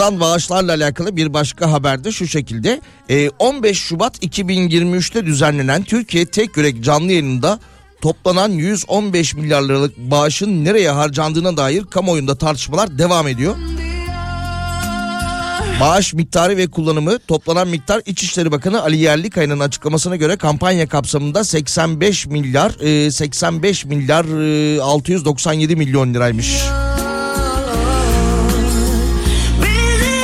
Toplanan 0.00 0.20
bağışlarla 0.20 0.72
alakalı 0.72 1.16
bir 1.16 1.34
başka 1.34 1.72
haber 1.72 2.04
de 2.04 2.12
şu 2.12 2.26
şekilde. 2.28 2.80
E, 3.08 3.30
15 3.38 3.78
Şubat 3.78 4.22
2023'te 4.24 5.26
düzenlenen 5.26 5.82
Türkiye 5.82 6.26
Tek 6.26 6.56
Yürek 6.56 6.84
canlı 6.84 7.12
yayınında 7.12 7.58
toplanan 8.00 8.48
115 8.48 9.34
milyar 9.34 9.62
liralık 9.62 9.98
bağışın 9.98 10.64
nereye 10.64 10.90
harcandığına 10.90 11.56
dair 11.56 11.84
kamuoyunda 11.84 12.34
tartışmalar 12.34 12.98
devam 12.98 13.28
ediyor. 13.28 13.56
Bağış 15.80 16.14
miktarı 16.14 16.56
ve 16.56 16.66
kullanımı 16.66 17.18
toplanan 17.18 17.68
miktar 17.68 18.02
İçişleri 18.06 18.52
Bakanı 18.52 18.82
Ali 18.82 18.96
Yerlikaya'nın 18.96 19.60
açıklamasına 19.60 20.16
göre 20.16 20.36
kampanya 20.36 20.88
kapsamında 20.88 21.44
85 21.44 22.26
milyar 22.26 23.04
e, 23.06 23.10
85 23.10 23.84
milyar 23.84 24.24
e, 24.76 24.80
697 24.82 25.76
milyon 25.76 26.14
liraymış. 26.14 26.62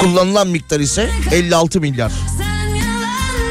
Kullanılan 0.06 0.48
miktar 0.48 0.80
ise 0.80 1.10
56 1.32 1.80
milyar. 1.80 2.12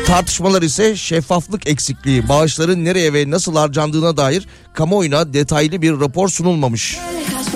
Tartışmalar 0.07 0.61
ise 0.61 0.95
şeffaflık 0.95 1.67
eksikliği, 1.67 2.29
bağışların 2.29 2.85
nereye 2.85 3.13
ve 3.13 3.29
nasıl 3.29 3.55
harcandığına 3.55 4.17
dair 4.17 4.47
kamuoyuna 4.73 5.33
detaylı 5.33 5.81
bir 5.81 5.99
rapor 5.99 6.29
sunulmamış. 6.29 6.97
Kaç 7.37 7.53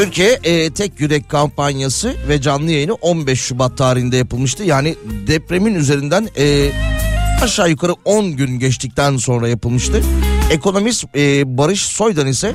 Türkiye 0.00 0.38
e, 0.44 0.70
Tek 0.70 1.00
Yürek 1.00 1.28
kampanyası 1.28 2.14
ve 2.28 2.40
canlı 2.40 2.70
yayını 2.70 2.94
15 2.94 3.40
Şubat 3.40 3.78
tarihinde 3.78 4.16
yapılmıştı. 4.16 4.64
Yani 4.64 4.96
depremin 5.26 5.74
üzerinden 5.74 6.28
e, 6.38 6.70
aşağı 7.42 7.70
yukarı 7.70 7.92
10 8.04 8.36
gün 8.36 8.58
geçtikten 8.58 9.16
sonra 9.16 9.48
yapılmıştı. 9.48 10.02
Ekonomist 10.50 11.04
e, 11.16 11.58
Barış 11.58 11.80
Soydan 11.80 12.26
ise 12.26 12.54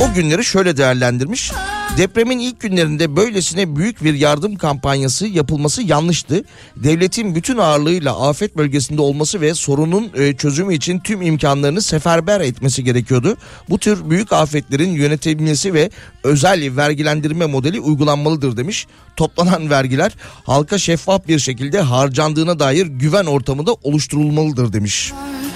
o 0.00 0.14
günleri 0.14 0.44
şöyle 0.44 0.76
değerlendirmiş. 0.76 1.52
Depremin 1.96 2.38
ilk 2.38 2.60
günlerinde 2.60 3.16
böylesine 3.16 3.76
büyük 3.76 4.04
bir 4.04 4.14
yardım 4.14 4.56
kampanyası 4.56 5.26
yapılması 5.26 5.82
yanlıştı. 5.82 6.44
Devletin 6.76 7.34
bütün 7.34 7.58
ağırlığıyla 7.58 8.28
afet 8.28 8.56
bölgesinde 8.56 9.00
olması 9.00 9.40
ve 9.40 9.54
sorunun 9.54 10.10
e, 10.16 10.36
çözümü 10.36 10.74
için 10.74 11.00
tüm 11.00 11.22
imkanlarını 11.22 11.82
seferber 11.82 12.40
etmesi 12.40 12.84
gerekiyordu. 12.84 13.36
Bu 13.70 13.78
tür 13.78 14.10
büyük 14.10 14.32
afetlerin 14.32 14.90
yönetilmesi 14.90 15.74
ve 15.74 15.90
özel 16.24 16.76
vergilendirme 16.76 17.46
modeli 17.46 17.80
uygulanmalıdır 17.80 18.56
demiş. 18.56 18.86
Toplanan 19.16 19.70
vergiler 19.70 20.12
halka 20.44 20.78
şeffaf 20.78 21.28
bir 21.28 21.38
şekilde 21.38 21.80
harcandığına 21.80 22.58
dair 22.58 22.86
güven 22.86 23.24
ortamı 23.24 23.66
da 23.66 23.72
oluşturulmalıdır 23.72 24.72
demiş. 24.72 25.12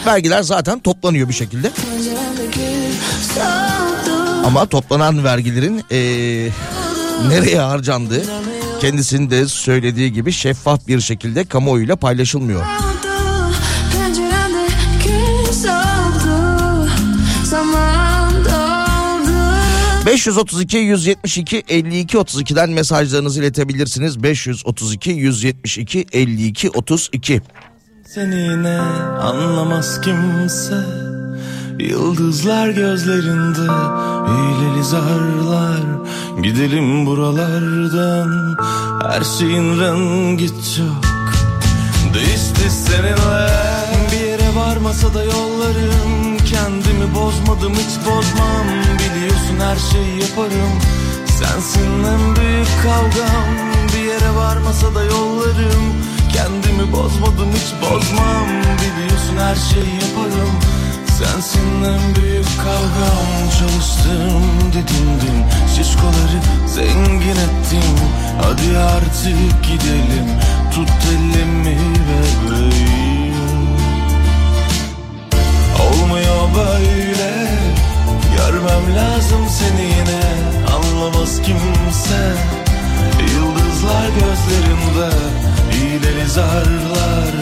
Vergiler 0.07 0.43
zaten 0.43 0.79
toplanıyor 0.79 1.29
bir 1.29 1.35
şekilde. 1.35 1.71
Ama 4.45 4.67
toplanan 4.67 5.25
vergilerin 5.25 5.85
eee, 5.91 6.51
nereye 7.29 7.59
harcandığı 7.61 8.23
kendisinin 8.81 9.31
de 9.31 9.47
söylediği 9.49 10.13
gibi 10.13 10.33
şeffaf 10.33 10.87
bir 10.89 11.01
şekilde 11.01 11.45
kamuoyuyla 11.45 11.97
paylaşılmıyor. 11.97 12.61
oldu 12.63 13.55
Penceremde 13.93 14.67
gül 15.05 15.53
soldu 15.53 16.89
Zaman 17.45 18.33
doldu 18.45 20.07
532 20.07 20.77
172 20.77 21.63
52 21.69 22.17
32'den 22.17 22.71
mesajlarınızı 22.71 23.41
iletebilirsiniz. 23.41 24.23
532 24.23 25.11
172 25.11 26.07
52 26.13 26.71
32. 26.71 27.43
Seni 28.15 28.35
yine 28.41 28.79
anlamaz 29.23 30.01
kimse 30.01 31.08
Yıldızlar 31.79 32.69
gözlerinde 32.69 33.73
hileli 34.29 34.85
zarlar 34.85 35.81
Gidelim 36.43 37.07
buralardan. 37.07 38.57
Her 39.03 39.23
şeyin 39.39 39.81
rengi 39.81 40.49
çok 40.49 41.05
Değişti 42.15 42.71
seninle. 42.71 43.49
Bir 44.13 44.27
yere 44.27 44.55
varmasa 44.57 45.15
da 45.15 45.25
yollarım. 45.25 46.39
Kendimi 46.51 47.15
bozmadım 47.15 47.73
hiç 47.75 48.07
bozmam. 48.07 48.67
Biliyorsun 48.99 49.59
her 49.61 49.77
şeyi 49.93 50.21
yaparım. 50.21 50.73
Sensin 51.27 52.05
en 52.05 52.37
büyük 52.37 52.69
kavgam. 52.83 53.49
Bir 53.95 54.05
yere 54.05 54.35
varmasa 54.37 54.95
da 54.95 55.05
yollarım. 55.05 55.85
Kendimi 56.33 56.93
bozmadım 56.93 57.51
hiç 57.53 57.83
bozmam. 57.83 58.49
Biliyorsun 58.49 59.37
her 59.39 59.57
şeyi 59.57 59.95
yaparım 59.95 60.78
Sensin 61.19 61.85
en 61.85 62.15
büyük 62.15 62.47
kavgam 62.57 63.51
Çalıştım 63.59 64.43
didindim 64.73 65.45
Şişkoları 65.77 66.41
zengin 66.67 67.31
ettim. 67.31 67.95
Hadi 68.43 68.79
artık 68.79 69.65
gidelim. 69.65 70.29
Tut 70.75 70.91
elimi 71.11 71.79
bebeğim 72.09 73.79
Olmuyor 75.81 76.49
böyle. 76.57 77.49
Görmem 78.37 78.97
lazım 78.97 79.47
seni 79.49 79.83
yine. 79.83 80.23
Anlamaz 80.77 81.43
kimse. 81.43 82.33
Yıldızlar 83.35 84.09
gözlerimde. 84.09 85.17
Hileli 85.73 86.29
zarlar. 86.29 87.35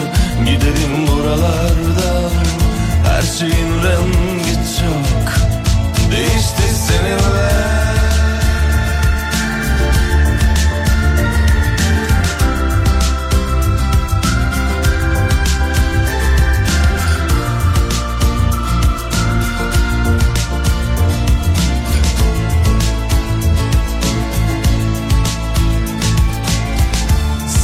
Giderim 0.45 1.07
buralardan 1.07 2.66
Her 3.07 3.21
şeyin 3.21 3.83
rengi 3.83 4.53
çok 4.79 5.33
Değişti 6.11 6.63
seninle. 6.87 7.47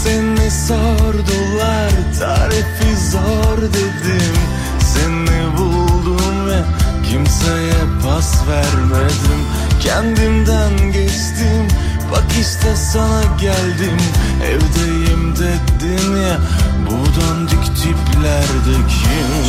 Seni 0.03 0.51
sordular 0.51 1.91
tarifi 2.19 3.09
zor 3.11 3.61
dedim 3.61 4.62
Seni 4.93 5.57
buldum 5.57 6.47
ve 6.47 6.59
kimseye 7.09 7.83
pas 8.03 8.47
vermedim 8.47 9.41
Kendimden 9.79 10.91
geçtim 10.91 11.67
bak 12.11 12.23
işte 12.41 12.75
sana 12.75 13.23
geldim. 13.41 13.97
Evdeyim 14.43 15.35
dedin 15.35 16.15
ya 16.15 16.37
bu 16.85 17.21
dandik 17.21 17.65
tiplerde 17.65 18.75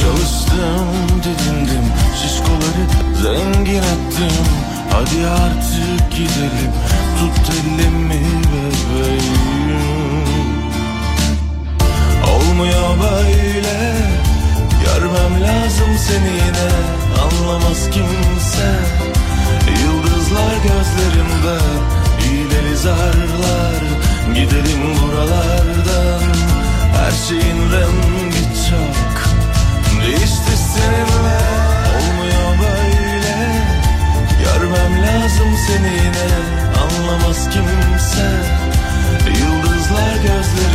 Çalıştım 0.00 0.88
didindim 1.18 1.84
şişkoları 2.22 2.84
zengin 3.22 3.78
ettim. 3.78 4.44
Hadi 4.92 5.26
artık 5.26 6.10
gidelim 6.10 6.72
tut 7.18 7.54
elimi 7.54 8.22
bebeğim. 8.50 9.84
Olmuyor 12.34 12.96
böyle 13.02 13.94
Görmem 14.84 15.42
lazım 15.42 15.98
seni 15.98 16.32
yine 16.32 16.70
Anlamaz 17.22 17.90
kimse. 17.90 18.70
Yıldızlar 19.82 20.54
gözlerimde 20.62 21.58
Hileli 22.20 22.76
zarlar 22.76 23.82
Gidelim 24.34 24.82
buralardan. 25.02 26.22
Her 26.96 27.10
şeyin 27.28 27.72
rengi 27.72 28.44
çok 28.70 29.14
Değişti 30.02 30.56
seninle. 30.74 31.40
Olmuyor 31.96 32.58
böyle. 32.58 33.36
Görmem 34.44 35.02
lazım 35.02 35.48
seni 35.66 35.92
yine 35.92 36.30
Anlamaz 36.82 37.48
kimse. 37.50 38.30
Yıldızlar 39.26 40.14
gözlerimde 40.16 40.73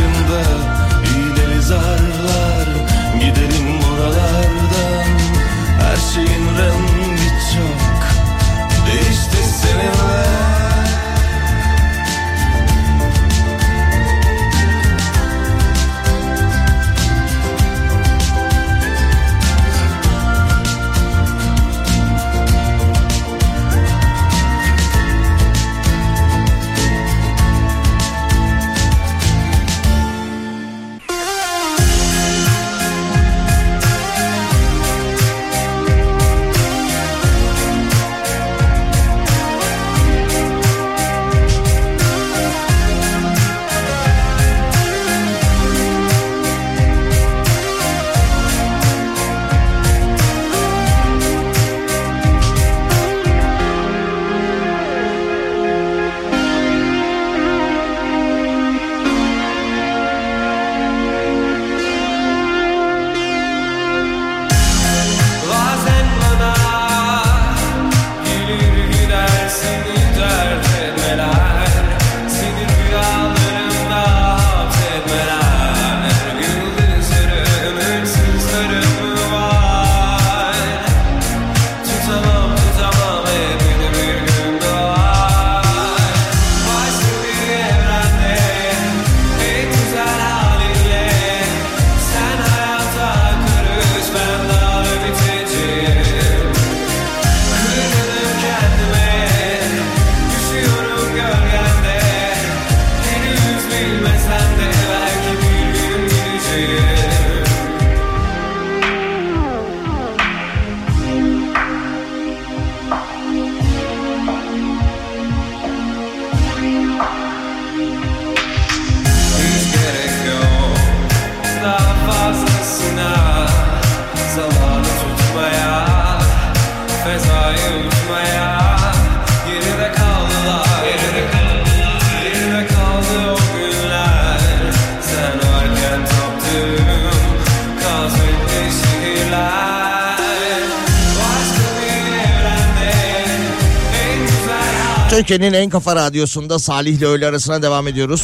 Türkiye'nin 145.30 145.56
en 145.56 145.70
kafa 145.70 145.96
radyosunda 145.96 146.58
Salih 146.58 146.98
ile 146.98 147.06
öğle 147.06 147.26
arasına 147.26 147.62
devam 147.62 147.88
ediyoruz. 147.88 148.22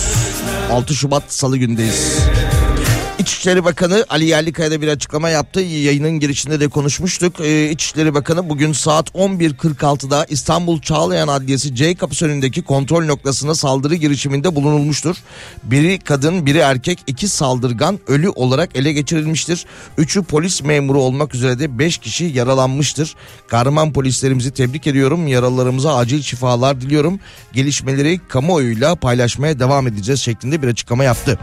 6 0.73 0.95
Şubat 0.95 1.23
Salı 1.29 1.57
gündeyiz. 1.57 2.19
İçişleri 3.19 3.65
Bakanı 3.65 4.05
Ali 4.09 4.25
Yerlikaya 4.25 4.71
da 4.71 4.81
bir 4.81 4.89
açıklama 4.89 5.31
yaptı. 5.31 5.61
Yayının 5.61 6.11
girişinde 6.11 6.61
de 6.61 6.69
konuşmuştuk. 6.69 7.41
Ee, 7.41 7.71
İçişleri 7.71 8.15
Bakanı 8.15 8.49
bugün 8.49 8.73
saat 8.73 9.09
11.46'da 9.11 10.27
İstanbul 10.29 10.81
Çağlayan 10.81 11.29
Adliyesi 11.29 11.75
C 11.75 11.95
kapısı 11.95 12.27
önündeki 12.27 12.63
kontrol 12.63 13.05
noktasına 13.05 13.55
saldırı 13.55 13.95
girişiminde 13.95 14.55
bulunulmuştur. 14.55 15.17
Biri 15.63 15.99
kadın, 15.99 16.47
biri 16.47 16.59
erkek, 16.59 16.99
iki 17.07 17.29
saldırgan 17.29 17.99
ölü 18.07 18.29
olarak 18.29 18.77
ele 18.77 18.93
geçirilmiştir. 18.93 19.67
Üçü 19.99 20.23
polis 20.23 20.63
memuru 20.63 21.01
olmak 21.01 21.35
üzere 21.35 21.59
de 21.59 21.79
5 21.79 21.99
kişi 21.99 22.25
yaralanmıştır. 22.25 23.15
Kahraman 23.49 23.93
polislerimizi 23.93 24.51
tebrik 24.51 24.87
ediyorum. 24.87 25.27
Yaralılarımıza 25.27 25.97
acil 25.97 26.23
şifalar 26.23 26.81
diliyorum. 26.81 27.21
Gelişmeleri 27.53 28.21
kamuoyuyla 28.29 28.95
paylaşmaya 28.95 29.59
devam 29.59 29.87
edeceğiz 29.87 30.21
şeklinde 30.21 30.63
bir 30.63 30.69
açıklama 30.69 31.05
yaptı. 31.05 31.39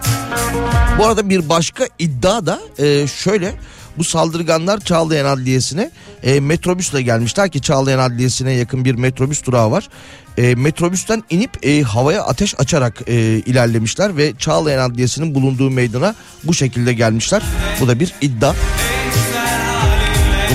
Bu 0.98 1.06
arada 1.06 1.30
bir 1.30 1.50
başka 1.50 1.88
iddia 2.00 2.46
da 2.46 2.60
e, 2.80 3.08
şöyle 3.08 3.54
bu 3.98 4.04
saldırganlar 4.04 4.80
Çağlayan 4.80 5.26
Adliyesi'ne 5.26 5.92
e, 6.24 6.40
metrobüsle 6.40 7.02
gelmişler 7.02 7.50
ki 7.50 7.62
Çağlayan 7.62 8.00
Adliyesi'ne 8.00 8.52
yakın 8.54 8.86
bir 8.86 8.96
metrobüs 8.96 9.46
durağı 9.46 9.72
var. 9.72 9.90
E, 10.38 10.56
metrobüsten 10.56 11.24
inip 11.30 11.66
e, 11.66 11.82
havaya 11.82 12.24
ateş 12.24 12.60
açarak 12.60 13.02
e, 13.08 13.14
ilerlemişler 13.46 14.18
ve 14.18 14.34
Çağlayan 14.38 14.90
Adliyesi'nin 14.90 15.36
bulunduğu 15.36 15.70
meydana 15.70 16.16
bu 16.44 16.54
şekilde 16.54 16.94
gelmişler. 16.94 17.42
Bu 17.82 17.88
da 17.88 18.00
bir 18.00 18.14
iddia. 18.22 18.54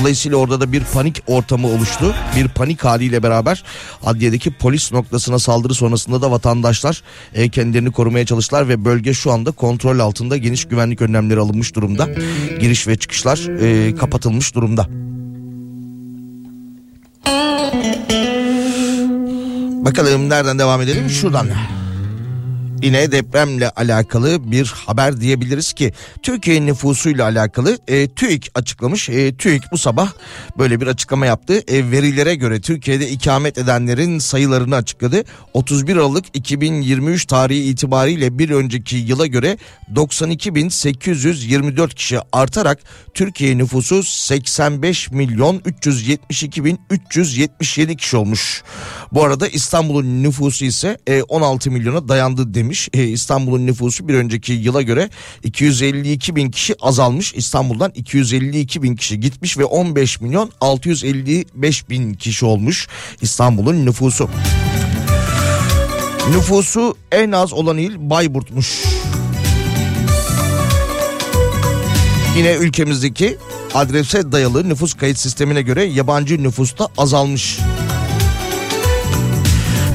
Dolayısıyla 0.01 0.39
orada 0.39 0.61
da 0.61 0.73
bir 0.73 0.85
panik 0.85 1.23
ortamı 1.27 1.67
oluştu. 1.69 2.15
Bir 2.37 2.49
panik 2.49 2.85
haliyle 2.85 3.23
beraber 3.23 3.65
adliyedeki 4.05 4.51
polis 4.51 4.93
noktasına 4.93 5.39
saldırı 5.39 5.75
sonrasında 5.75 6.23
da 6.23 6.31
vatandaşlar 6.31 7.03
e, 7.35 7.49
kendilerini 7.49 7.91
korumaya 7.93 8.27
çalıştılar 8.27 8.69
ve 8.69 8.85
bölge 8.85 9.15
şu 9.15 9.33
anda 9.33 9.51
kontrol 9.51 9.99
altında 9.99 10.37
geniş 10.37 10.65
güvenlik 10.65 11.03
önlemleri 11.03 11.41
alınmış 11.41 11.75
durumda. 11.75 12.09
Giriş 12.61 12.89
ve 12.89 12.97
çıkışlar 12.97 13.61
e, 13.61 13.95
kapatılmış 13.95 14.55
durumda. 14.55 14.87
Bakalım 19.85 20.29
nereden 20.29 20.59
devam 20.59 20.83
edelim? 20.83 21.11
Şuradan. 21.11 21.49
Yine 22.83 23.13
depremle 23.13 23.71
alakalı 23.71 24.53
bir 24.53 24.73
haber 24.87 25.21
diyebiliriz 25.21 25.73
ki 25.73 25.93
Türkiye 26.23 26.67
nüfusuyla 26.67 27.25
alakalı 27.25 27.79
e, 27.89 28.09
TÜİK 28.09 28.51
açıklamış. 28.55 29.09
E, 29.09 29.37
TÜİK 29.37 29.63
bu 29.73 29.79
sabah 29.79 30.13
böyle 30.59 30.81
bir 30.81 30.87
açıklama 30.87 31.27
yaptı. 31.27 31.63
E, 31.69 31.91
verilere 31.91 32.35
göre 32.35 32.61
Türkiye'de 32.61 33.09
ikamet 33.09 33.59
edenlerin 33.59 34.19
sayılarını 34.19 34.77
açıkladı. 34.77 35.25
31 35.55 35.97
Aralık 35.97 36.25
2023 36.35 37.27
tarihi 37.27 37.63
itibariyle 37.63 38.39
bir 38.39 38.51
önceki 38.51 38.97
yıla 38.97 39.27
göre 39.27 39.59
92.824 39.95 41.95
kişi 41.95 42.19
artarak 42.33 42.79
Türkiye 43.15 43.59
nüfusu 43.59 44.03
85 44.03 45.11
milyon 45.11 45.63
372 45.65 46.65
bin 46.65 46.81
377 46.91 47.97
kişi 47.97 48.17
olmuş. 48.17 48.63
Bu 49.13 49.25
arada 49.25 49.49
İstanbul'un 49.49 50.23
nüfusu 50.23 50.65
ise 50.65 50.99
e, 51.07 51.23
16 51.23 51.71
milyona 51.71 52.09
dayandı 52.09 52.55
demiş. 52.55 52.68
E, 52.95 53.05
İstanbul'un 53.05 53.67
nüfusu 53.67 54.09
bir 54.09 54.15
önceki 54.15 54.53
yıla 54.53 54.83
göre 54.83 55.11
252 55.45 56.37
bin 56.37 56.51
kişi 56.51 56.75
azalmış. 56.81 57.35
İstanbul'dan 57.35 57.93
252 57.95 58.83
bin 58.83 58.97
kişi 58.97 59.21
gitmiş 59.21 59.59
ve 59.59 59.65
15 59.65 60.21
milyon 60.21 60.51
655 60.61 61.89
bin 61.89 62.15
kişi 62.15 62.47
olmuş 62.47 62.89
İstanbul'un 63.21 63.87
nüfusu. 63.87 64.31
Nüfusu 66.31 66.97
en 67.13 67.33
az 67.33 67.53
olan 67.53 67.79
il 67.79 68.11
Bayburt'muş. 68.11 68.85
Yine 72.37 72.53
ülkemizdeki 72.53 73.37
adrese 73.75 74.33
dayalı 74.33 74.69
nüfus 74.69 74.95
kayıt 74.95 75.19
sistemine 75.19 75.63
göre 75.63 75.85
yabancı 75.85 76.43
nüfus 76.43 76.79
da 76.79 76.89
azalmış. 76.99 77.59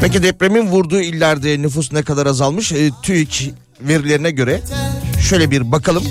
Peki 0.01 0.23
depremin 0.23 0.67
vurduğu 0.67 1.01
illerde 1.01 1.62
nüfus 1.62 1.91
ne 1.91 2.03
kadar 2.03 2.25
azalmış? 2.25 2.71
E, 2.71 2.89
TÜİK 3.03 3.53
verilerine 3.82 4.32
göre 4.32 4.62
şöyle 5.29 5.51
bir 5.51 5.71
bakalım. 5.71 6.03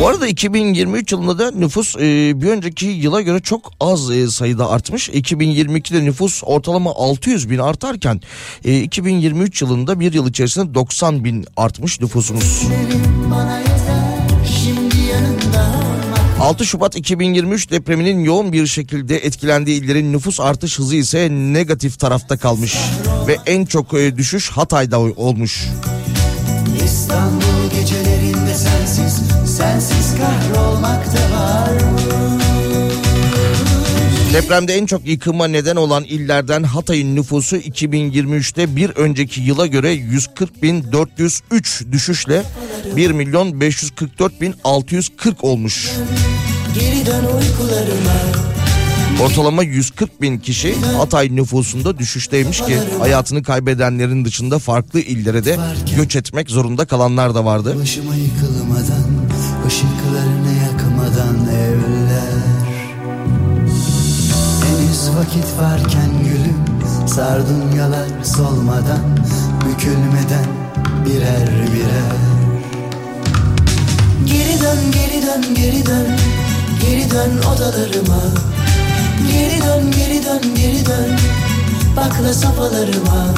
Bu 0.00 0.08
arada 0.08 0.26
2023 0.26 1.12
yılında 1.12 1.38
da 1.38 1.50
nüfus 1.50 1.96
e, 1.96 2.00
bir 2.40 2.48
önceki 2.48 2.86
yıla 2.86 3.20
göre 3.20 3.40
çok 3.40 3.72
az 3.80 4.10
e, 4.10 4.28
sayıda 4.30 4.70
artmış. 4.70 5.08
2022'de 5.08 6.04
nüfus 6.04 6.42
ortalama 6.44 6.90
600 6.90 7.50
bin 7.50 7.58
artarken 7.58 8.20
e, 8.64 8.80
2023 8.80 9.62
yılında 9.62 10.00
bir 10.00 10.12
yıl 10.12 10.28
içerisinde 10.28 10.74
90 10.74 11.24
bin 11.24 11.46
artmış 11.56 12.00
nüfusumuz. 12.00 12.62
Bana 13.30 13.58
yeter 13.58 13.97
6 16.40 16.66
Şubat 16.66 16.96
2023 16.96 17.70
depreminin 17.70 18.24
yoğun 18.24 18.52
bir 18.52 18.66
şekilde 18.66 19.16
etkilendiği 19.16 19.82
illerin 19.82 20.12
nüfus 20.12 20.40
artış 20.40 20.78
hızı 20.78 20.96
ise 20.96 21.28
negatif 21.30 21.98
tarafta 21.98 22.36
kalmış. 22.36 22.76
Ve 23.26 23.36
en 23.46 23.64
çok 23.64 23.94
e, 23.94 24.16
düşüş 24.16 24.50
Hatay'da 24.50 25.00
olmuş. 25.00 25.68
İstanbul 26.84 27.70
gecelerinde 27.80 28.54
sensiz 28.54 29.20
Sensiz 29.56 30.14
kahrolmak 30.18 31.06
da 31.06 31.36
var 31.36 31.72
mı? 31.72 32.37
Depremde 34.32 34.74
en 34.74 34.86
çok 34.86 35.06
yıkıma 35.06 35.46
neden 35.46 35.76
olan 35.76 36.04
illerden 36.04 36.62
Hatay'ın 36.62 37.16
nüfusu 37.16 37.56
2023'te 37.56 38.76
bir 38.76 38.90
önceki 38.90 39.40
yıla 39.40 39.66
göre 39.66 39.90
140 39.92 40.62
bin 40.62 40.92
403 40.92 41.84
düşüşle 41.92 42.42
1 42.96 43.10
milyon 43.10 43.60
544 43.60 44.40
bin 44.40 44.54
640 44.64 45.44
olmuş. 45.44 45.90
Ortalama 49.22 49.62
140 49.62 50.22
bin 50.22 50.38
kişi 50.38 50.74
Hatay 50.96 51.36
nüfusunda 51.36 51.98
düşüşteymiş 51.98 52.60
ki 52.60 52.78
hayatını 52.98 53.42
kaybedenlerin 53.42 54.24
dışında 54.24 54.58
farklı 54.58 55.00
illere 55.00 55.44
de 55.44 55.56
göç 55.96 56.16
etmek 56.16 56.50
zorunda 56.50 56.84
kalanlar 56.84 57.34
da 57.34 57.44
vardı. 57.44 57.76
Başıma 57.80 58.14
yıkılmadan 58.14 59.28
ışıklarını 59.66 60.37
vakit 65.18 65.58
varken 65.60 66.10
gülüm 66.22 66.64
Sardunyalar 67.08 68.08
solmadan 68.24 69.18
Bükülmeden 69.64 70.46
birer 71.06 71.48
birer. 71.72 72.18
Geri 74.26 74.60
dön 74.60 74.92
geri 74.92 75.22
dön 75.26 75.54
geri 75.54 75.86
dön 75.86 76.06
Geri 76.82 77.10
dön 77.10 77.38
odalarıma. 77.38 78.22
Geri 79.32 79.62
dön 79.62 79.90
geri 79.90 80.24
dön 80.24 80.54
geri 80.54 80.86
dön 80.86 81.16
Bakla 81.96 82.34
sopalarıma 82.34 83.34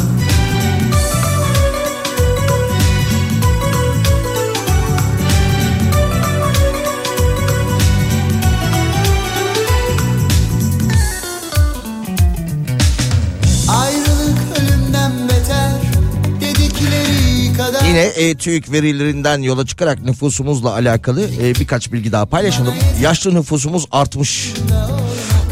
Yine 17.91 18.03
e, 18.03 18.35
TÜİK 18.35 18.73
verilerinden 18.73 19.43
yola 19.43 19.67
çıkarak 19.67 20.03
nüfusumuzla 20.05 20.73
alakalı 20.73 21.31
e, 21.43 21.55
birkaç 21.55 21.93
bilgi 21.93 22.13
daha 22.13 22.27
paylaşalım. 22.27 22.75
Yaşlı 23.03 23.35
nüfusumuz 23.35 23.87
artmış. 23.91 24.53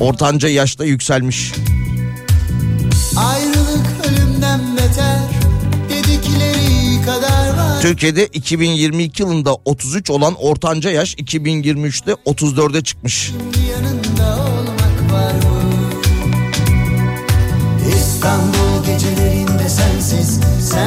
Ortanca 0.01 0.49
yaşta 0.49 0.85
yükselmiş. 0.85 1.53
Ayrılık 3.17 3.87
ölümden 4.09 4.61
beter 4.77 5.19
Dedikleri 5.89 7.03
kadar 7.07 7.57
var 7.57 7.81
Türkiye'de 7.83 8.27
2022 8.27 9.23
yılında 9.23 9.55
33 9.55 10.11
olan 10.11 10.35
ortanca 10.35 10.91
yaş 10.91 11.15
2023'te 11.15 12.13
34'e 12.13 12.83
çıkmış. 12.83 13.33
İstanbul 17.89 18.85
gecelerinde 18.87 19.28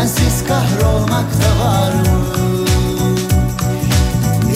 sensiz, 0.07 0.43
kahrolmak 0.47 1.25
da 1.41 1.65
var 1.65 1.93
mı? 1.93 2.65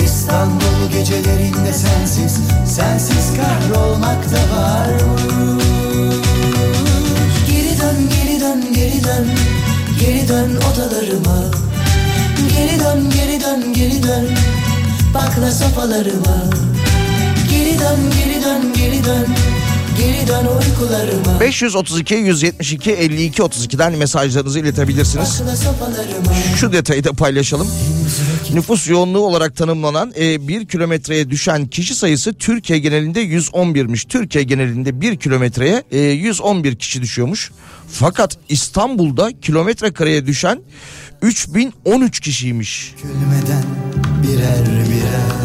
İstanbul 0.05 0.91
gecelerinde 0.91 1.73
sensiz, 1.73 2.39
sensiz 2.65 3.33
kahrolmak 3.37 4.31
da 4.31 4.57
var 4.57 4.87
mı? 4.87 5.59
Geri 7.47 7.79
dön, 7.79 8.09
geri 8.09 8.39
dön, 8.41 8.73
geri 8.73 9.03
dön, 9.03 9.27
geri 9.99 10.27
dön 10.27 10.55
odalarıma. 10.55 11.43
Geri 12.55 12.79
dön, 12.79 13.09
geri 13.09 13.41
dön, 13.41 13.73
geri 13.73 14.03
dön, 14.03 14.27
bakla 15.13 15.51
sopalarıma. 15.51 16.37
Geri 17.49 17.79
dön, 17.79 17.99
geri 18.17 18.43
dön, 18.43 18.73
geri 18.73 19.03
dön, 19.05 19.27
532 21.39 22.15
172 22.15 22.91
52 22.91 23.41
32'den 23.41 23.97
mesajlarınızı 23.97 24.59
iletebilirsiniz. 24.59 25.41
Şu 26.59 26.73
detayı 26.73 27.03
da 27.03 27.13
paylaşalım. 27.13 27.67
Nüfus 28.53 28.89
yoğunluğu 28.89 29.19
olarak 29.19 29.55
tanımlanan 29.55 30.13
e, 30.19 30.47
1 30.47 30.65
kilometreye 30.65 31.29
düşen 31.29 31.67
kişi 31.67 31.95
sayısı 31.95 32.33
Türkiye 32.33 32.79
genelinde 32.79 33.23
111'miş. 33.23 34.07
Türkiye 34.07 34.43
genelinde 34.43 35.01
1 35.01 35.17
kilometreye 35.17 35.83
e, 35.91 35.99
111 35.99 36.75
kişi 36.75 37.01
düşüyormuş. 37.01 37.51
Fakat 37.91 38.37
İstanbul'da 38.49 39.39
kilometre 39.41 39.93
kareye 39.93 40.25
düşen 40.25 40.61
3013 41.21 42.19
kişiymiş. 42.19 42.95
Gülmeden 43.03 43.63
birer 44.23 44.65
birer 44.65 45.44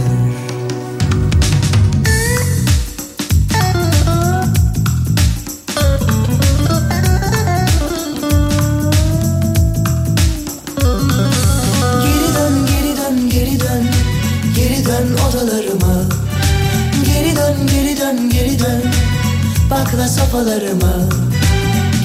Bakla 19.70 20.08
sopalarıma 20.08 20.92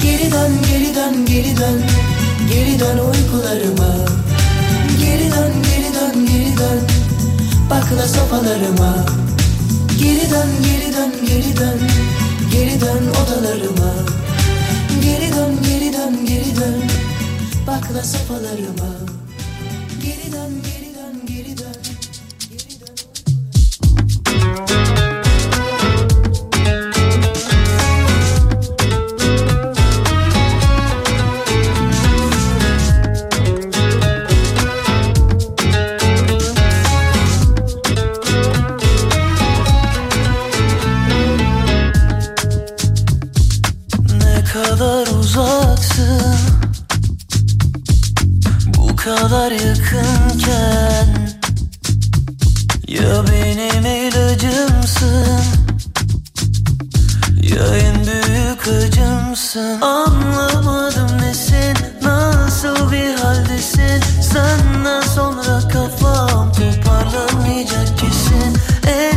Geri 0.02 0.32
dön 0.32 0.52
geri 0.70 0.94
dön 0.94 1.26
geri 1.26 1.56
dön 1.56 1.82
Geri 2.48 2.80
dön 2.80 2.98
uykularıma 2.98 3.94
Geri 5.00 5.30
dön 5.30 5.52
geri 5.62 5.94
dön 5.94 6.26
geri 6.26 6.58
dön 6.58 6.80
Bakla 7.70 8.08
sopalarıma 8.08 9.06
Geri 9.98 10.30
dön 10.30 10.48
geri 10.64 10.92
dön 10.96 11.12
geri 11.26 11.56
dön 11.56 11.80
Geri 12.52 12.80
dön 12.80 13.08
odalarıma 13.10 13.92
Geri 15.02 15.32
dön 15.32 15.58
geri 15.68 15.92
dön 15.92 16.26
geri 16.26 16.56
dön 16.56 16.82
Bakla 17.66 18.02
sopalarıma 18.02 18.90
Geri 20.02 20.32
dön 20.32 20.62
geri 20.64 20.94
dön 20.94 21.26
geri 21.26 21.58
dön 21.58 21.76
Geri 22.50 22.80
dön 22.80 22.96
Ne 25.00 25.05
kadar 44.86 45.06
uzaksın. 45.20 46.36
Bu 48.76 48.96
kadar 48.96 49.50
yakınken 49.50 51.08
Ya 52.88 53.24
benim 53.32 53.86
ilacımsın 53.86 55.40
Ya 57.42 57.76
en 57.76 58.06
büyük 58.06 58.68
acımsın. 58.68 59.80
Anlamadım 59.80 61.18
nesin 61.20 61.76
Nasıl 62.02 62.92
bir 62.92 63.14
haldesin? 63.14 64.02
Senden 64.32 65.00
sonra 65.00 65.68
kafam 65.68 66.52
Toparlanmayacak 66.52 67.98
kesin. 67.98 68.56
Ellerin 68.86 69.15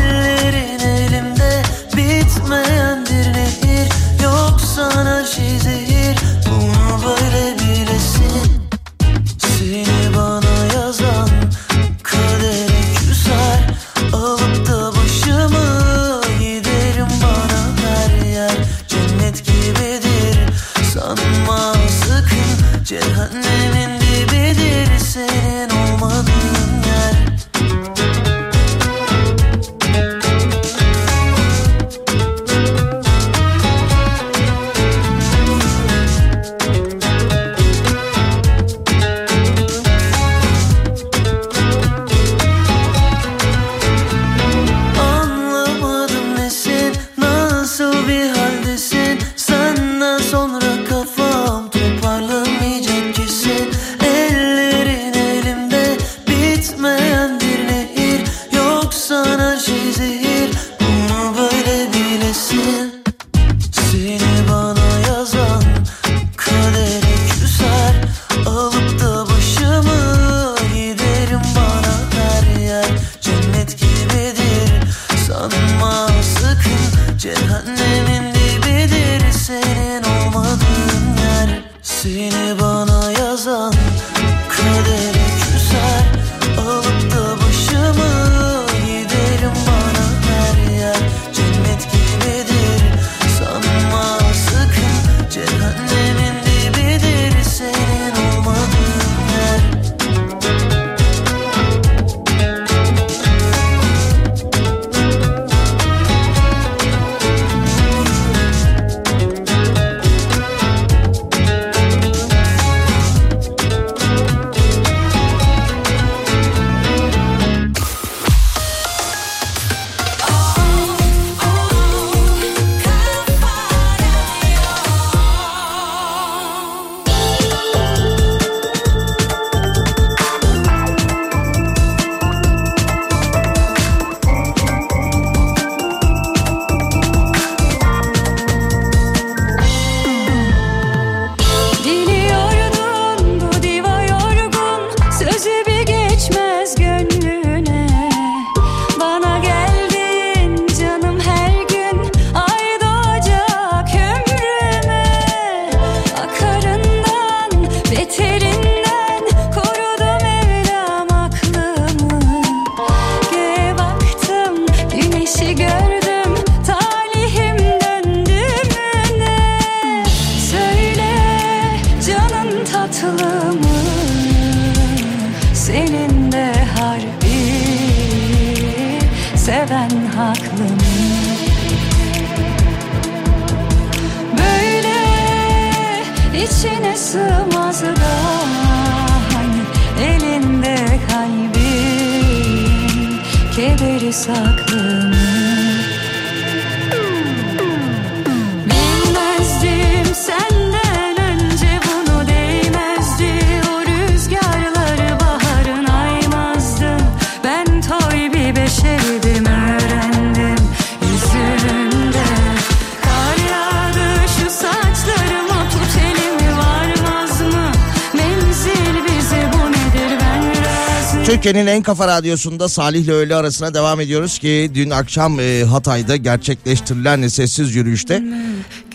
kafa 221.89 222.07
radyosunda 222.07 222.69
Salih 222.69 223.03
ile 223.03 223.11
öğle 223.11 223.35
arasına 223.35 223.73
devam 223.73 224.01
ediyoruz 224.01 224.39
ki 224.39 224.71
dün 224.73 224.89
akşam 224.89 225.39
e, 225.39 225.63
Hatay'da 225.63 226.15
gerçekleştirilen 226.15 227.27
sessiz 227.27 227.75
yürüyüşte 227.75 228.23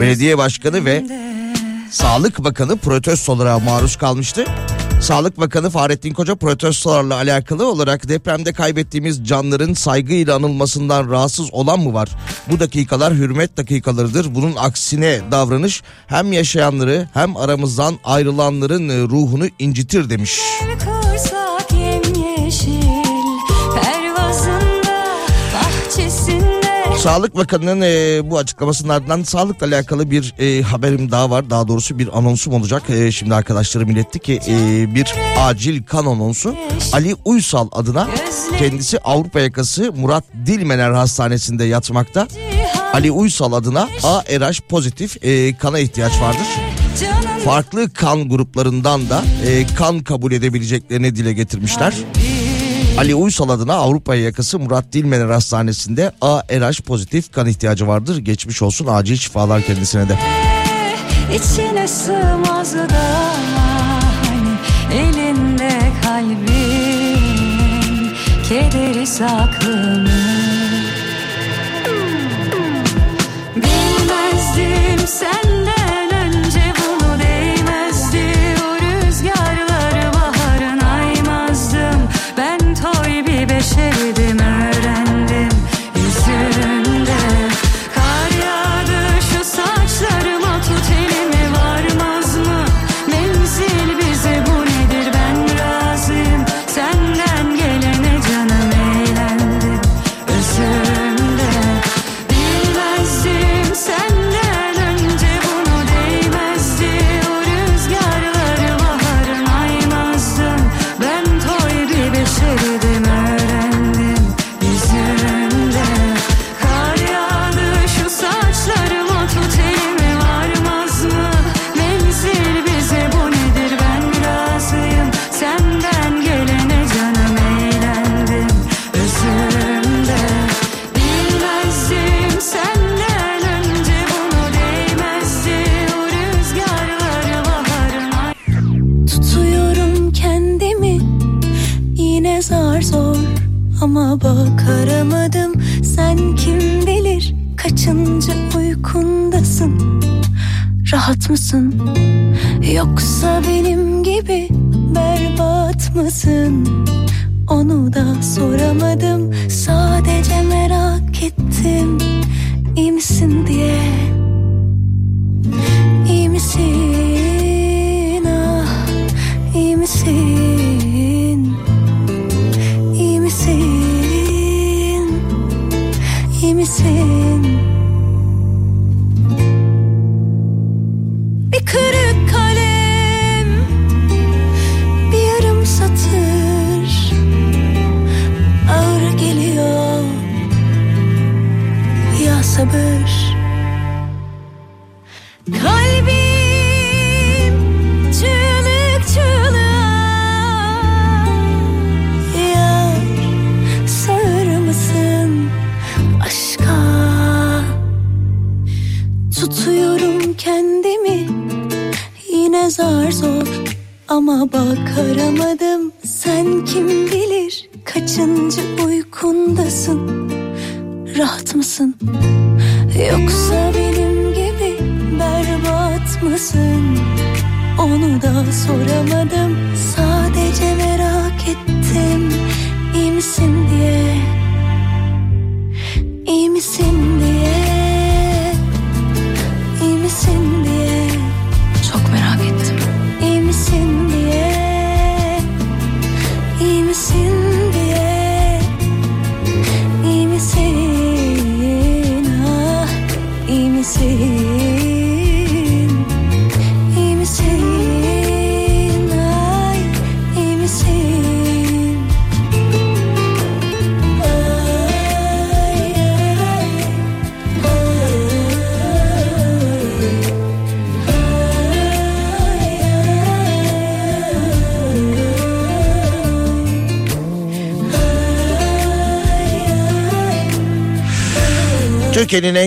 belediye 0.01 0.39
başkanı 0.39 0.85
ve 0.85 1.05
Sağlık 1.91 2.45
Bakanı 2.45 2.77
protestolara 2.77 3.59
maruz 3.59 3.97
kalmıştı. 3.97 4.45
Sağlık 5.01 5.41
Bakanı 5.41 5.71
Fahrettin 5.71 6.15
Koca 6.15 6.35
protestolarla 6.35 7.15
alakalı 7.15 7.67
olarak 7.67 8.09
depremde 8.09 8.53
kaybettiğimiz 8.53 9.25
canların 9.25 9.75
saygıyla 9.75 10.37
anılmasından 10.37 11.11
rahatsız 11.11 11.55
olan 11.55 11.81
mı 11.81 11.95
var? 11.95 12.09
Bu 12.51 12.61
dakikalar 12.61 13.15
hürmet 13.15 13.57
dakikalarıdır. 13.57 14.35
Bunun 14.35 14.55
aksine 14.57 15.21
davranış 15.31 15.83
hem 16.07 16.33
yaşayanları 16.33 17.09
hem 17.15 17.37
aramızdan 17.37 17.99
ayrılanların 18.05 18.89
e, 18.89 19.03
ruhunu 19.03 19.47
incitir 19.59 20.11
demiş. 20.11 20.41
Bahçesinde 20.63 21.04
Sağlık 26.99 27.37
Bakanı'nın 27.37 27.81
e, 27.81 28.21
bu 28.31 28.39
açıklamasının 28.39 28.89
ardından 28.89 29.23
sağlıkla 29.23 29.67
alakalı 29.67 30.11
bir 30.11 30.35
e, 30.39 30.63
haberim 30.63 31.11
daha 31.11 31.31
var. 31.31 31.51
Daha 31.51 31.69
doğrusu 31.69 31.99
bir 31.99 32.19
anonsum 32.19 32.55
olacak. 32.55 32.83
E, 32.91 33.13
şimdi 33.13 33.35
arkadaşlarım 33.35 33.91
iletti 33.91 34.19
ki 34.19 34.41
e, 34.49 34.87
bir 34.95 35.15
acil 35.39 35.83
kan 35.83 36.07
anonsu. 36.07 36.55
Ali 36.93 37.15
Uysal 37.25 37.69
adına 37.73 38.09
kendisi 38.59 38.99
Avrupa 38.99 39.41
yakası 39.41 39.93
Murat 39.93 40.25
Dilmener 40.47 40.91
Hastanesi'nde 40.91 41.65
yatmakta. 41.65 42.29
Ali 42.95 43.11
Uysal 43.13 43.53
adına 43.53 43.89
ARH 44.03 44.61
pozitif 44.69 45.25
e, 45.25 45.57
kana 45.57 45.79
ihtiyaç 45.79 46.21
vardır. 46.21 46.47
Farklı 47.45 47.91
kan 47.93 48.29
gruplarından 48.29 49.09
da 49.11 49.23
e, 49.47 49.67
kan 49.67 50.01
kabul 50.01 50.33
edebileceklerini 50.33 51.17
dile 51.17 51.33
getirmişler. 51.33 51.95
Ali 52.99 53.15
Uysal 53.15 53.49
adına 53.49 53.75
Avrupa 53.75 54.15
yakası 54.15 54.59
Murat 54.59 54.93
Dilmener 54.93 55.31
Hastanesi'nde 55.31 56.13
ARH 56.21 56.81
pozitif 56.81 57.33
kan 57.33 57.47
ihtiyacı 57.47 57.87
vardır. 57.87 58.17
Geçmiş 58.19 58.63
olsun 58.63 58.87
acil 58.91 59.17
şifalar 59.17 59.63
kendisine 59.63 60.09
de. 60.09 60.19
içine 61.35 61.89
sığmaz 61.89 62.75
da 62.75 63.31
elinde 64.93 65.79
kalbin 66.03 67.19
kederi 68.49 69.07
saklı 69.07 69.77
mı? 69.77 70.09
Bilmezdim 73.57 75.07
senden 75.07 75.44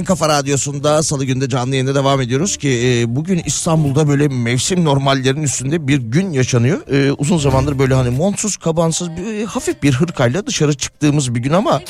kafa 0.07 0.29
radyosunda 0.29 1.03
salı 1.03 1.25
günde 1.25 1.49
canlı 1.49 1.75
yayında 1.75 1.95
devam 1.95 2.21
ediyoruz 2.21 2.57
ki 2.57 2.69
e, 2.69 3.15
bugün 3.15 3.41
İstanbul'da 3.45 4.07
böyle 4.07 4.27
mevsim 4.27 4.85
normallerinin 4.85 5.43
üstünde 5.43 5.87
bir 5.87 5.97
gün 5.97 6.31
yaşanıyor. 6.31 6.87
E, 6.87 7.11
uzun 7.11 7.37
zamandır 7.37 7.79
böyle 7.79 7.93
hani 7.93 8.09
montsuz 8.09 8.57
kabansız 8.57 9.09
bir, 9.11 9.45
hafif 9.45 9.83
bir 9.83 9.93
hırkayla 9.93 10.47
dışarı 10.47 10.73
çıktığımız 10.73 11.35
bir 11.35 11.39
gün 11.39 11.53
ama 11.53 11.81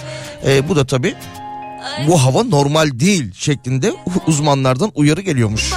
e, 0.47 0.69
bu 0.69 0.75
da 0.75 0.85
tabii 0.85 1.15
bu 2.07 2.23
hava 2.23 2.43
normal 2.43 2.99
değil 2.99 3.33
şeklinde 3.33 3.93
uzmanlardan 4.27 4.91
uyarı 4.95 5.21
geliyormuş. 5.21 5.73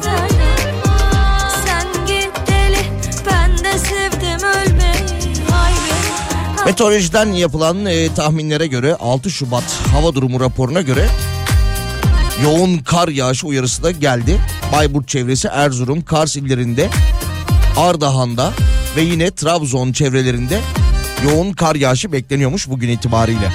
Kızım 0.00 0.12
bir 0.22 0.36
derdim 0.38 0.74
Sen 1.66 2.06
git 2.06 2.30
deli, 2.46 2.86
ben 3.26 3.58
de 3.58 3.78
sevdim 3.78 4.48
ölmeyi 4.48 4.94
Ay 5.62 5.72
benim, 5.72 6.64
Meteorolojiden 6.66 7.26
yapılan 7.26 7.86
e, 7.86 8.14
tahminlere 8.14 8.66
göre 8.66 8.96
6 9.00 9.30
Şubat 9.30 9.64
hava 9.92 10.14
durumu 10.14 10.40
raporuna 10.40 10.80
göre 10.80 11.08
yoğun 12.42 12.78
kar 12.78 13.08
yağışı 13.08 13.46
uyarısı 13.46 13.82
da 13.82 13.90
geldi. 13.90 14.40
Bayburt 14.72 15.08
çevresi 15.08 15.48
Erzurum, 15.48 16.02
Kars 16.02 16.36
illerinde, 16.36 16.88
Ardahan'da 17.76 18.52
ve 18.96 19.02
yine 19.02 19.30
Trabzon 19.30 19.92
çevrelerinde 19.92 20.60
yoğun 21.24 21.52
kar 21.52 21.74
yağışı 21.74 22.12
bekleniyormuş 22.12 22.68
bugün 22.68 22.88
itibariyle. 22.88 23.52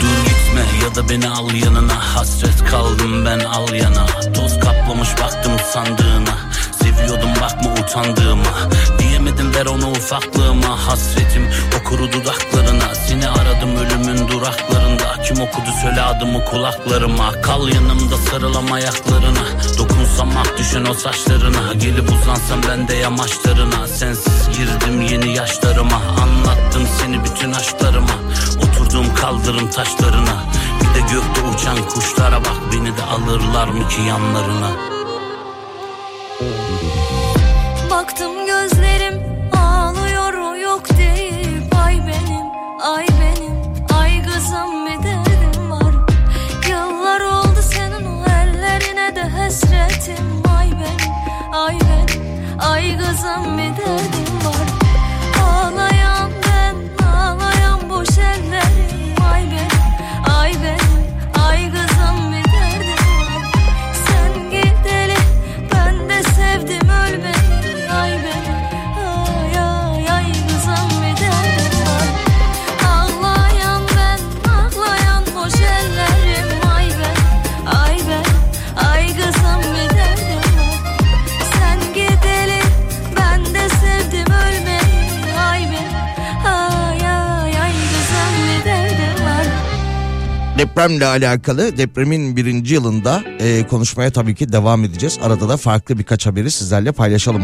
Dur 0.00 0.24
gitme 0.24 0.62
ya 0.84 0.94
da 0.94 1.08
beni 1.08 1.28
al 1.28 1.54
yanına 1.54 2.16
Hasret 2.16 2.59
kaldım 2.70 3.24
ben 3.26 3.40
al 3.40 3.74
yana. 3.74 4.06
Toz 4.34 4.60
kaplamış 4.60 5.08
baktım 5.20 5.52
sandığına. 5.72 6.34
Seviyordum 6.82 7.30
bakma 7.40 7.72
utandığıma. 7.72 8.68
Diyemedim 8.98 9.54
ver 9.54 9.66
onu 9.66 9.90
ufaklığıma. 9.90 10.86
Hasretim 10.86 11.50
o 11.80 11.88
kuru 11.88 12.12
dudaklarına. 12.12 12.94
Seni 12.94 13.28
aradım 13.28 13.76
ölümün 13.76 14.28
duraklarında. 14.28 15.22
Kim 15.28 15.40
okudu 15.40 15.70
söyle 15.82 16.02
adımı 16.02 16.44
kulaklarıma. 16.44 17.32
Kal 17.42 17.68
yanımda 17.68 18.16
sarılam 18.30 18.72
ayaklarına. 18.72 19.44
Dokunsam 19.78 20.36
ak 20.36 20.58
düşün 20.58 20.86
o 20.90 20.94
saçlarına. 20.94 21.74
Gelip 21.74 22.12
uzansam 22.12 22.60
ben 22.68 22.88
de 22.88 22.94
yamaçlarına. 22.94 23.86
Sensiz 23.86 24.48
girdim 24.48 25.00
yeni 25.00 25.36
yaşlarıma. 25.36 26.02
Anlattım 26.22 26.88
seni 27.00 27.24
bütün 27.24 27.52
aşklarıma. 27.52 28.14
Oturdum 28.62 29.14
kaldırım 29.14 29.70
taşlarına 29.70 30.44
De 30.94 31.00
gökte 31.00 31.40
uçan 31.54 31.88
kuşlara 31.88 32.40
bak 32.40 32.56
Beni 32.72 32.96
de 32.96 33.02
alırlar 33.02 33.68
mı 33.68 33.88
ki 33.88 34.00
yanlarına 34.00 34.70
Baktım 37.90 38.46
gözlerim 38.46 39.22
ağlıyor 39.52 40.54
yok 40.54 40.82
deyip 40.98 41.74
Ay 41.84 41.94
benim, 41.94 42.46
ay 42.82 43.06
benim, 43.20 43.54
ay 44.00 44.22
kızım 44.22 44.86
bir 44.86 45.70
var. 45.70 45.94
Yıllar 46.68 47.20
oldu 47.20 47.60
senin 47.70 48.06
o 48.06 48.24
ellerine 48.24 49.16
de 49.16 49.22
hasretim 49.22 50.42
Ay 50.58 50.70
benim, 50.70 51.12
ay 51.52 51.78
benim, 51.80 52.22
ay 52.58 52.98
kızım 52.98 53.58
bir 53.58 54.19
Depremle 90.60 91.06
alakalı 91.06 91.78
depremin 91.78 92.36
birinci 92.36 92.74
yılında 92.74 93.24
e, 93.38 93.66
konuşmaya 93.66 94.10
tabii 94.10 94.34
ki 94.34 94.52
devam 94.52 94.84
edeceğiz. 94.84 95.18
Arada 95.22 95.48
da 95.48 95.56
farklı 95.56 95.98
birkaç 95.98 96.26
haberi 96.26 96.50
sizlerle 96.50 96.92
paylaşalım. 96.92 97.42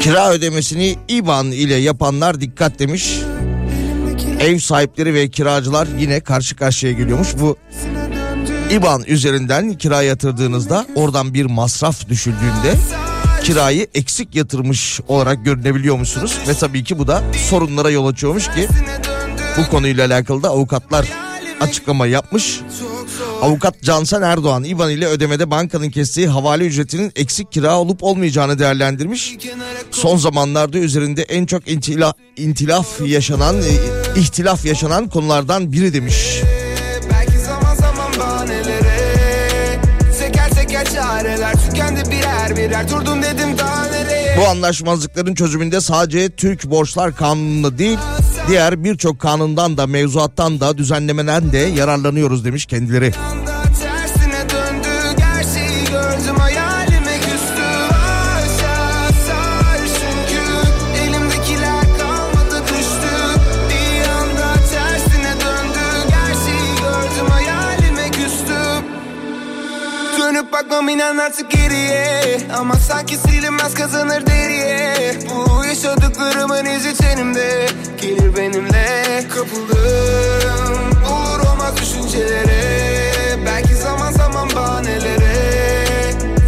Kira 0.00 0.30
ödemesini 0.30 0.96
IBAN 1.08 1.46
ile 1.46 1.74
yapanlar 1.74 2.40
dikkat 2.40 2.78
demiş. 2.78 3.18
Ev 4.40 4.58
sahipleri 4.58 5.14
ve 5.14 5.28
kiracılar 5.28 5.88
yine 5.98 6.20
karşı 6.20 6.56
karşıya 6.56 6.92
geliyormuş. 6.92 7.28
Bu 7.40 7.56
IBAN 8.70 9.02
üzerinden 9.06 9.72
kira 9.72 10.02
yatırdığınızda 10.02 10.86
oradan 10.94 11.34
bir 11.34 11.44
masraf 11.44 12.08
düşüldüğünde 12.08 12.74
kirayı 13.42 13.86
eksik 13.94 14.34
yatırmış 14.34 15.00
olarak 15.08 15.44
görünebiliyor 15.44 15.96
musunuz? 15.96 16.38
Ve 16.48 16.54
tabii 16.54 16.84
ki 16.84 16.98
bu 16.98 17.06
da 17.06 17.22
sorunlara 17.50 17.90
yol 17.90 18.06
açıyormuş 18.06 18.48
ki 18.48 18.68
bu 19.58 19.70
konuyla 19.70 20.06
alakalı 20.06 20.42
da 20.42 20.48
avukatlar 20.50 21.06
açıklama 21.60 22.06
yapmış. 22.06 22.60
Avukat 23.42 23.82
Cansen 23.82 24.22
Erdoğan 24.22 24.64
İvan 24.64 24.90
ile 24.90 25.06
ödemede 25.06 25.50
bankanın 25.50 25.90
kestiği 25.90 26.28
havale 26.28 26.64
ücretinin 26.64 27.12
eksik 27.16 27.52
kira 27.52 27.78
olup 27.78 28.02
olmayacağını 28.02 28.58
değerlendirmiş. 28.58 29.36
Son 29.90 30.16
zamanlarda 30.16 30.78
üzerinde 30.78 31.22
en 31.22 31.46
çok 31.46 31.68
intila, 31.68 32.14
intilaf 32.36 33.00
yaşanan, 33.00 33.56
e, 33.56 34.20
ihtilaf 34.20 34.64
yaşanan 34.64 35.08
konulardan 35.08 35.72
biri 35.72 35.94
demiş. 35.94 36.40
Belki 37.10 37.38
zaman 37.38 37.74
zaman 37.74 38.12
bahanelere 38.18 39.14
Teker 40.18 40.50
teker 40.50 40.84
çareler 40.84 41.52
tükendi 41.52 42.10
birer 42.10 42.56
birer 42.56 42.90
Durdum 42.90 43.22
dedim 43.22 43.58
daha 43.58 43.86
nereye 43.86 44.38
Bu 44.40 44.48
anlaşmazlıkların 44.48 45.34
çözümünde 45.34 45.80
sadece 45.80 46.30
Türk 46.30 46.64
Borçlar 46.64 47.16
Kanunu'nda 47.16 47.78
değil 47.78 47.98
diğer 48.48 48.84
birçok 48.84 49.18
kanundan 49.18 49.76
da 49.76 49.86
mevzuattan 49.86 50.60
da 50.60 50.78
düzenlemeden 50.78 51.52
de 51.52 51.58
yararlanıyoruz 51.58 52.44
demiş 52.44 52.66
kendileri. 52.66 53.12
Dönüp 70.94 71.02
bakmam 71.02 71.16
inan 71.16 71.18
artık 71.18 71.50
geriye. 71.50 72.38
Ama 72.58 72.74
sanki 72.74 73.16
silinmez 73.16 73.74
kazanır 73.74 74.26
deriye. 74.26 75.18
Bu 75.30 75.64
yaşadıklarımın 75.64 76.64
izi 76.64 76.96
tenimde. 76.96 77.66
Gelir 78.00 78.36
benimle. 78.36 79.24
Kapıldım. 79.28 81.02
Olur 81.12 81.40
olmaz 81.40 81.76
düşüncelere. 81.76 83.44
Belki 83.46 83.74
zaman 83.74 84.12
zaman 84.12 84.48
bahanelere. 84.56 85.34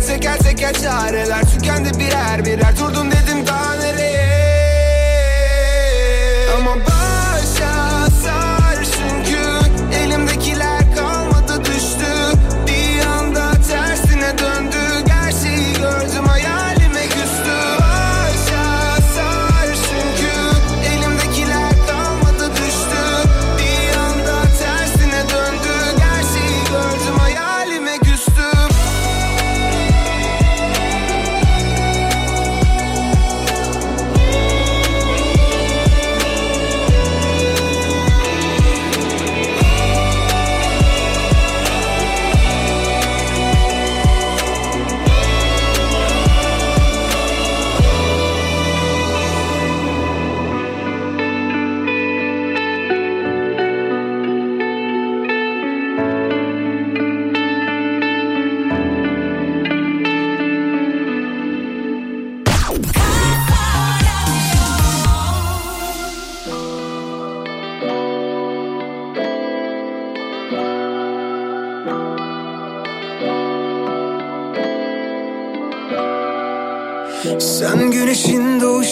Teker 0.06 0.38
teker 0.38 0.72
çareler 0.72 1.42
tükendi 1.42 1.98
birer 1.98 2.44
birer. 2.44 2.78
Durdum 2.78 3.10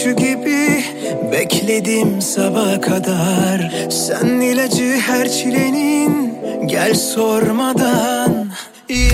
doğuşu 0.04 0.16
gibi 0.16 0.84
bekledim 1.32 2.22
sabaha 2.22 2.80
kadar. 2.80 3.72
Sen 3.90 4.26
ilacı 4.26 5.00
her 5.00 5.28
çilenin 5.28 6.38
gel 6.66 6.94
sormadan. 6.94 8.46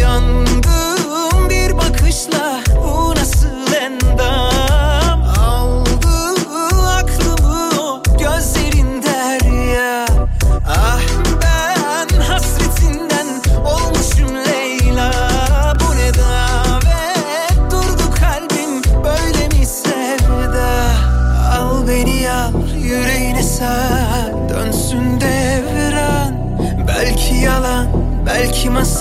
Yandım 0.01 1.51
bir 1.51 1.77
bakışla 1.77 2.60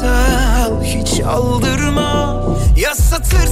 masal 0.01 0.83
hiç 0.83 1.21
aldırma. 1.21 2.43
Ya 2.77 2.95
satır 2.95 3.47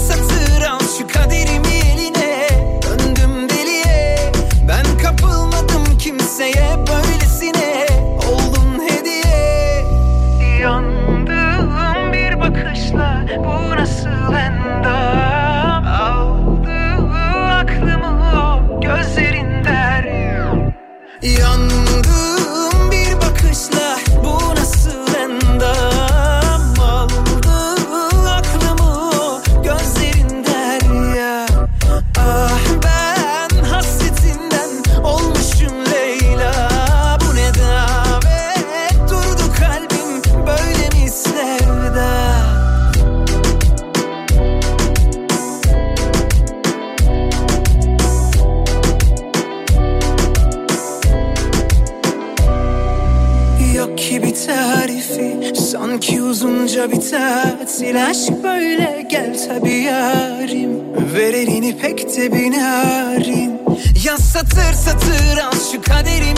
satır 64.38 64.74
satır 64.74 65.38
al 65.38 65.52
şu 65.72 65.82
kaderimi 65.82 66.37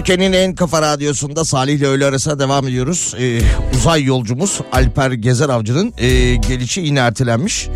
Türkiye'nin 0.00 0.32
en 0.32 0.54
kafa 0.54 0.82
radyosunda 0.82 1.44
Salih 1.44 1.74
ile 1.74 1.86
öğle 1.86 2.06
arasına 2.06 2.38
devam 2.38 2.68
ediyoruz. 2.68 3.14
Ee, 3.18 3.40
uzay 3.76 4.04
yolcumuz 4.04 4.60
Alper 4.72 5.12
Gezer 5.12 5.48
Avcı'nın 5.48 5.92
e, 5.98 6.36
gelişi 6.36 6.80
yine 6.80 6.98
ertelenmiş. 6.98 7.68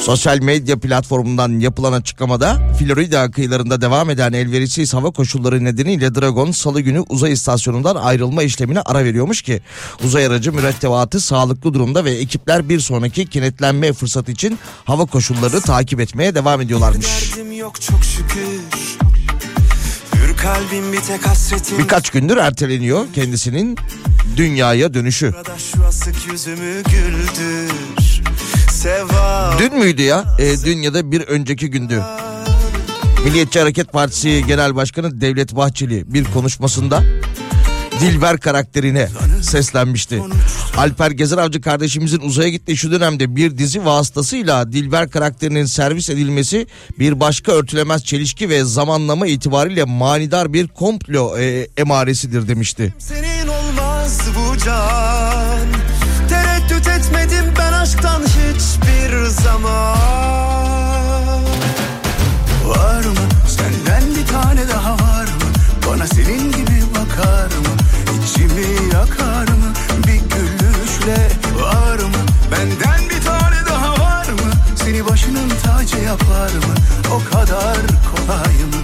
Sosyal 0.00 0.38
medya 0.38 0.78
platformundan 0.78 1.60
yapılan 1.60 1.92
açıklamada 1.92 2.72
Florida 2.78 3.30
kıyılarında 3.30 3.80
devam 3.80 4.10
eden 4.10 4.32
elverişsiz 4.32 4.94
hava 4.94 5.10
koşulları 5.10 5.64
nedeniyle 5.64 6.14
Dragon 6.14 6.50
salı 6.50 6.80
günü 6.80 7.00
uzay 7.08 7.32
istasyonundan 7.32 7.96
ayrılma 7.96 8.42
işlemine 8.42 8.80
ara 8.80 9.04
veriyormuş 9.04 9.42
ki 9.42 9.60
uzay 10.04 10.26
aracı 10.26 10.52
mürettebatı 10.52 11.20
sağlıklı 11.20 11.74
durumda 11.74 12.04
ve 12.04 12.10
ekipler 12.10 12.68
bir 12.68 12.80
sonraki 12.80 13.26
kenetlenme 13.26 13.92
fırsatı 13.92 14.32
için 14.32 14.58
hava 14.84 15.04
koşulları 15.04 15.60
takip 15.60 16.00
etmeye 16.00 16.34
devam 16.34 16.60
ediyorlarmış. 16.60 17.06
Derdim 17.06 17.52
yok 17.52 17.80
çok 17.80 18.04
şükür 18.04 18.95
kalbim 20.46 20.92
bir 20.92 21.00
tek 21.00 21.26
hasretim 21.26 21.78
Birkaç 21.78 22.10
gündür 22.10 22.36
erteleniyor 22.36 23.06
kendisinin 23.14 23.76
dünyaya 24.36 24.94
dönüşü. 24.94 25.34
Dün 29.58 29.78
müydü 29.78 30.02
ya? 30.02 30.24
E, 30.38 30.64
dün 30.64 30.78
ya 30.78 30.94
da 30.94 31.12
bir 31.12 31.20
önceki 31.20 31.70
gündü. 31.70 32.02
Milliyetçi 33.24 33.60
Hareket 33.60 33.92
Partisi 33.92 34.44
Genel 34.46 34.76
Başkanı 34.76 35.20
Devlet 35.20 35.56
Bahçeli 35.56 36.14
bir 36.14 36.24
konuşmasında 36.24 37.02
Dilber 38.00 38.40
karakterine 38.40 39.08
seslenmişti. 39.42 40.22
Alper 40.76 41.10
Gezer 41.10 41.38
Avcı 41.38 41.60
kardeşimizin 41.60 42.20
uzaya 42.20 42.48
gittiği 42.48 42.76
şu 42.76 42.92
dönemde 42.92 43.36
bir 43.36 43.58
dizi 43.58 43.84
vasıtasıyla 43.84 44.72
Dilber 44.72 45.10
karakterinin 45.10 45.64
servis 45.64 46.10
edilmesi 46.10 46.66
bir 46.98 47.20
başka 47.20 47.52
örtülemez 47.52 48.04
çelişki 48.04 48.48
ve 48.48 48.64
zamanlama 48.64 49.26
itibariyle 49.26 49.84
manidar 49.84 50.52
bir 50.52 50.68
komplo 50.68 51.38
e, 51.38 51.68
emaresidir 51.76 52.48
demişti. 52.48 52.94
Senin 52.98 53.48
olmaz 53.48 54.20
bu 54.36 54.58
can 54.64 55.66
Tereddüt 56.28 56.88
etmedim 56.88 57.44
ben 57.58 57.72
aşktan 57.72 58.22
hiçbir 58.22 59.24
zaman 59.26 59.96
Var 62.66 63.04
mı 63.04 63.28
senden 63.48 64.14
bir 64.16 64.26
tane 64.26 64.68
daha 64.68 64.92
var 64.92 65.24
mı 65.24 65.52
Bana 65.90 66.06
senin 66.06 66.35
İçimi 68.36 68.92
yakar 68.94 69.48
mı? 69.48 69.72
Bir 70.06 70.36
gülüşle 70.36 71.28
Var 71.62 71.98
mı? 71.98 72.22
Benden 72.52 73.10
bir 73.10 73.24
tane 73.24 73.66
daha 73.66 73.92
var 73.92 74.26
mı? 74.28 74.52
Seni 74.76 75.06
başının 75.06 75.48
tacı 75.64 75.96
yapar 75.96 76.50
mı? 76.50 76.74
O 77.10 77.34
kadar 77.34 77.76
kolay 78.10 78.54
mı? 78.54 78.82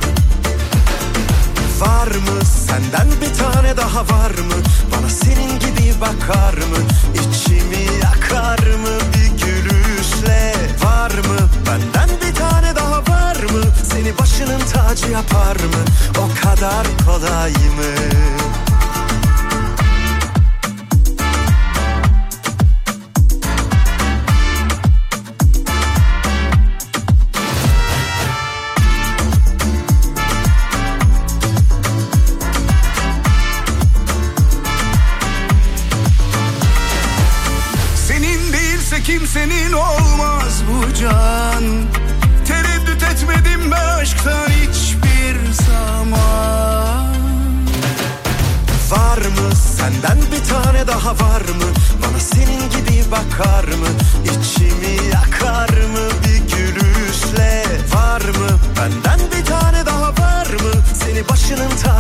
Var 1.81 2.07
mı? 2.07 2.45
Senden 2.67 3.09
bir 3.21 3.35
tane 3.39 3.77
daha 3.77 4.01
var 4.01 4.31
mı? 4.31 4.55
Bana 4.93 5.09
senin 5.09 5.59
gibi 5.59 6.01
bakar 6.01 6.55
mı? 6.55 6.79
İçimi 7.15 7.85
yakar 8.03 8.59
mı? 8.59 8.99
Bir 9.15 9.45
gülüşle 9.45 10.55
Var 10.85 11.11
mı? 11.11 11.49
Benden 11.67 12.17
bir 12.21 12.35
tane 12.35 12.77
daha 12.77 12.99
var 12.99 13.37
mı? 13.37 13.63
Seni 13.93 14.19
başının 14.19 14.61
tacı 14.73 15.11
yapar 15.11 15.57
mı? 15.57 15.85
O 16.19 16.45
kadar 16.45 16.87
kolay 17.07 17.53
mı 17.53 18.23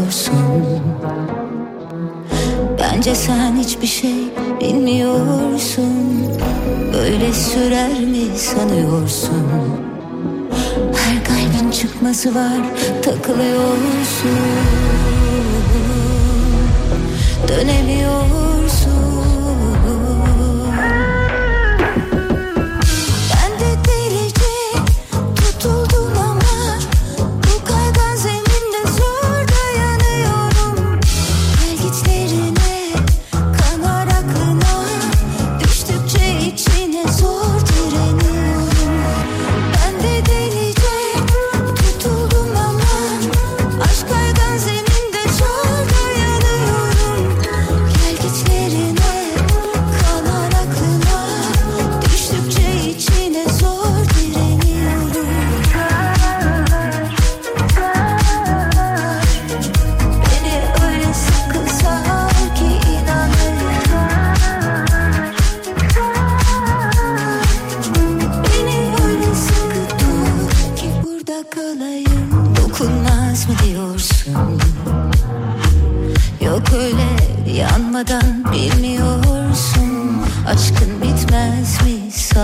Diyorsun 0.00 0.80
Bence 2.78 3.14
sen 3.14 3.56
hiçbir 3.56 3.86
şey 3.86 4.14
bilmiyorsun. 4.60 6.26
Böyle 6.92 7.32
sürer 7.32 8.00
mi 8.00 8.36
sanıyorsun? 8.36 9.46
Her 10.96 11.24
kalbin 11.24 11.70
çıkması 11.70 12.34
var 12.34 12.60
takılıyorsun. 13.02 14.38
Dönemiyorsun 17.48 18.49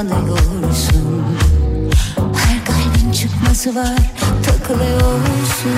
mi 0.07 0.13
sanıyorsun 0.13 1.25
Her 2.17 2.65
kalbin 2.65 3.13
çıkması 3.13 3.75
var 3.75 4.13
takılıyorsun. 4.47 5.77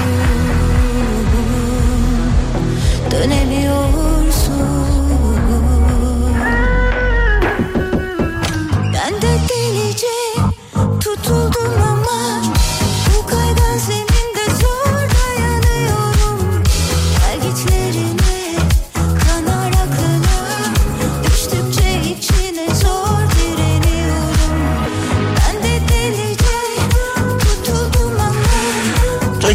Dönemiyorsun 3.10 4.97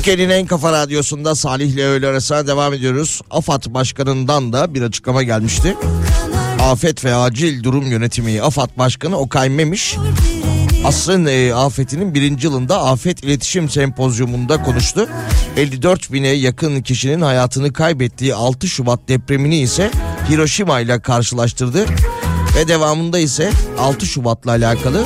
Türkiye'nin 0.04 0.34
en 0.34 0.46
kafa 0.46 0.72
radyosunda 0.72 1.36
Salih 1.36 1.70
ile 1.70 1.86
öğle 1.86 2.08
arasına 2.08 2.48
devam 2.48 2.74
ediyoruz. 2.74 3.22
AFAD 3.32 3.64
Başkanı'ndan 3.68 4.54
da 4.54 4.74
bir 4.74 4.82
açıklama 4.82 5.24
gelmişti. 5.24 5.78
Afet 6.62 7.06
ve 7.06 7.16
Acil 7.16 7.64
Durum 7.64 7.92
Yönetimi 7.92 8.42
AFAD 8.42 8.70
Başkanı 8.78 9.18
Okay 9.18 9.50
Memiş 9.50 9.98
Asrın 10.86 11.26
e, 11.26 11.54
afetinin 11.54 12.14
birinci 12.14 12.48
yılında 12.48 12.84
afet 12.84 13.24
iletişim 13.24 13.70
sempozyumunda 13.70 14.64
konuştu. 14.64 15.10
54 15.58 16.14
bine 16.14 16.28
yakın 16.28 16.82
kişinin 16.82 17.22
hayatını 17.22 17.74
kaybettiği 17.74 18.36
6 18.36 18.68
Şubat 18.68 19.00
depremini 19.08 19.58
ise 19.58 19.92
Hiroşima 20.30 20.80
ile 20.80 21.00
karşılaştırdı. 21.00 21.86
Ve 22.56 22.68
devamında 22.68 23.20
ise 23.20 23.52
6 23.80 24.06
Şubat'la 24.06 24.52
alakalı 24.52 25.04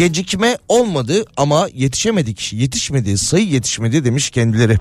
gecikme 0.00 0.58
olmadı 0.68 1.24
ama 1.36 1.68
yetişemedik, 1.74 2.52
yetişmedi, 2.52 3.18
sayı 3.18 3.46
yetişmedi 3.46 4.04
demiş 4.04 4.30
kendileri. 4.30 4.78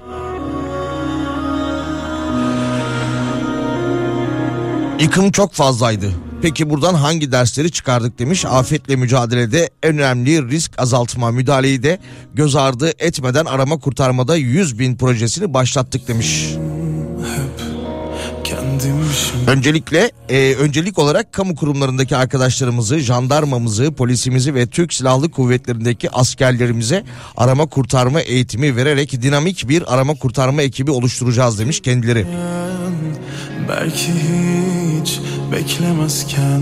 Yıkım 5.00 5.32
çok 5.32 5.54
fazlaydı. 5.54 6.12
Peki 6.42 6.70
buradan 6.70 6.94
hangi 6.94 7.32
dersleri 7.32 7.72
çıkardık 7.72 8.20
demiş. 8.20 8.46
Afetle 8.46 8.96
mücadelede 8.96 9.70
en 9.84 9.98
önemli 9.98 10.50
risk 10.50 10.72
azaltma 10.78 11.32
müdahaleyi 11.32 11.84
de 11.84 12.00
göz 12.34 12.56
ardı 12.56 12.92
etmeden 13.00 13.46
arama 13.46 13.80
kurtarmada 13.80 14.36
100 14.36 14.80
bin 14.80 14.98
projesini 14.98 15.54
başlattık 15.54 16.08
demiş. 16.08 16.50
Kendim 16.54 17.69
Öncelikle 19.48 20.12
e, 20.30 20.56
öncelik 20.56 21.00
olarak 21.00 21.34
kamu 21.34 21.56
kurumlarındaki 21.56 22.16
arkadaşlarımızı, 22.16 23.00
jandarmamızı, 23.00 23.92
polisimizi 23.92 24.56
ve 24.56 24.68
Türk 24.68 24.94
Silahlı 24.94 25.32
Kuvvetleri'ndeki 25.32 26.12
askerlerimize 26.12 27.04
arama 27.38 27.66
kurtarma 27.66 28.22
eğitimi 28.22 28.76
vererek 28.76 29.22
dinamik 29.22 29.70
bir 29.70 29.94
arama 29.94 30.16
kurtarma 30.16 30.62
ekibi 30.62 30.92
oluşturacağız 30.92 31.60
demiş 31.60 31.80
kendileri. 31.80 32.26
Belki 33.70 34.12
hiç 35.02 35.20
beklemezken 35.52 36.62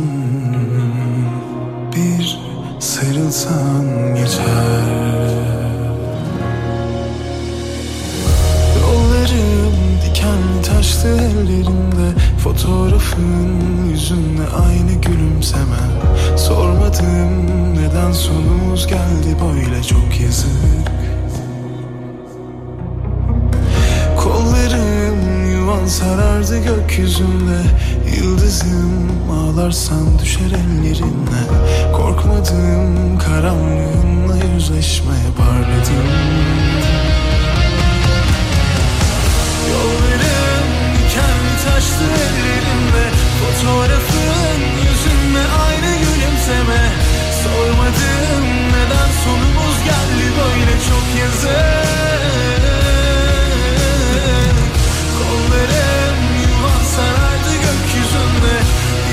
bir 1.95 2.39
sarılsan 2.79 3.85
yeter. 4.15 5.46
Dikenli 10.27 10.61
taşlı 10.61 11.09
ellerinde 11.09 12.19
Fotoğrafın 12.43 13.59
yüzünle 13.89 14.43
aynı 14.65 15.01
gülümsemen. 15.01 15.89
Sormadım 16.37 17.75
neden 17.75 18.11
sonumuz 18.11 18.87
geldi 18.87 19.35
böyle 19.41 19.83
çok 19.83 20.21
yazık. 20.21 20.87
Kollarım 24.17 25.51
yuvan 25.51 25.85
sarardı 25.85 26.57
gökyüzünde 26.57 27.61
Yıldızım 28.17 29.09
ağlarsan 29.31 30.19
düşer 30.21 30.45
ellerine 30.45 31.41
Korkmadım 31.93 33.17
karanlığınla 33.17 34.35
yüzleşmeye 34.53 35.29
parladım 35.37 36.96
dikenli 41.77 41.87
taşlı 41.87 42.05
ellerimde 42.05 43.11
Fotoğrafın 43.39 44.61
yüzünle 44.83 45.43
aynı 45.67 45.97
gülümseme. 45.97 46.81
Sormadım 47.43 48.45
neden 48.73 49.09
sonumuz 49.23 49.77
geldi 49.85 50.25
böyle 50.37 50.71
çok 50.89 51.05
yazık. 51.19 51.57
Kollarım 55.17 56.19
yuvan 56.41 56.83
sarardı 56.95 57.53
gökyüzünde. 57.53 58.55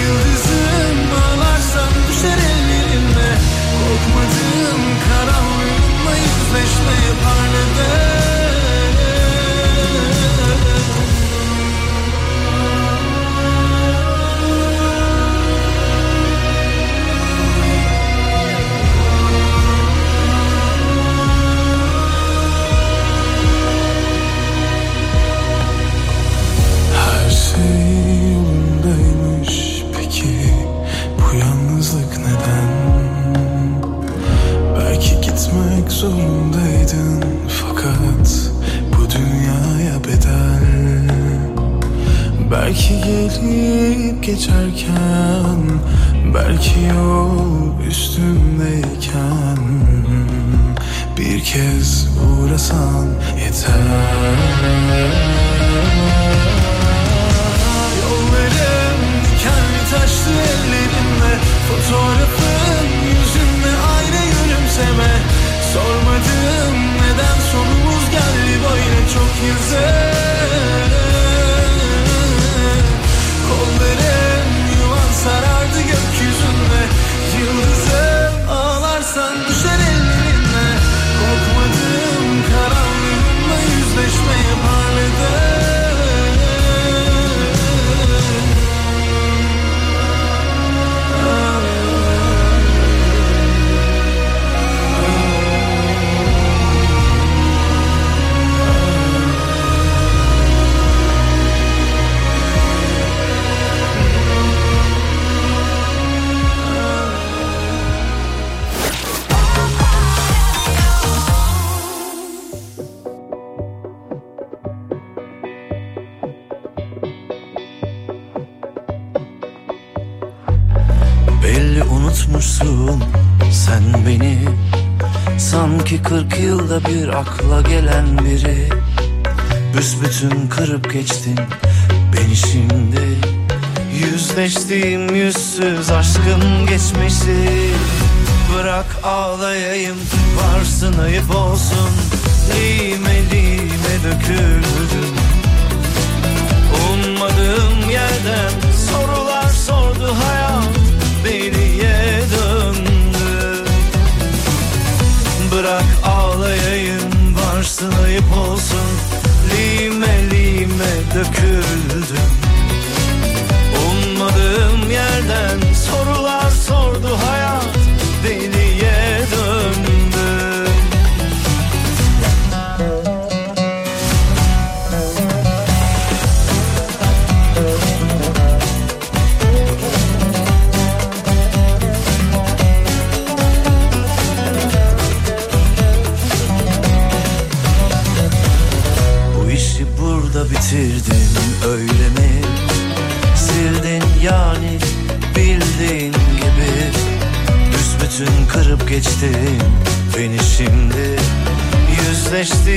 Yıldızım 0.01 0.99
ağlarsan 1.25 1.93
düşer 2.09 2.39
ellerinde 2.39 3.29
Korkmadım 3.73 4.83
karanlığınla 5.09 6.15
yüzleşmeye 6.17 7.15
gelip 7.25 8.24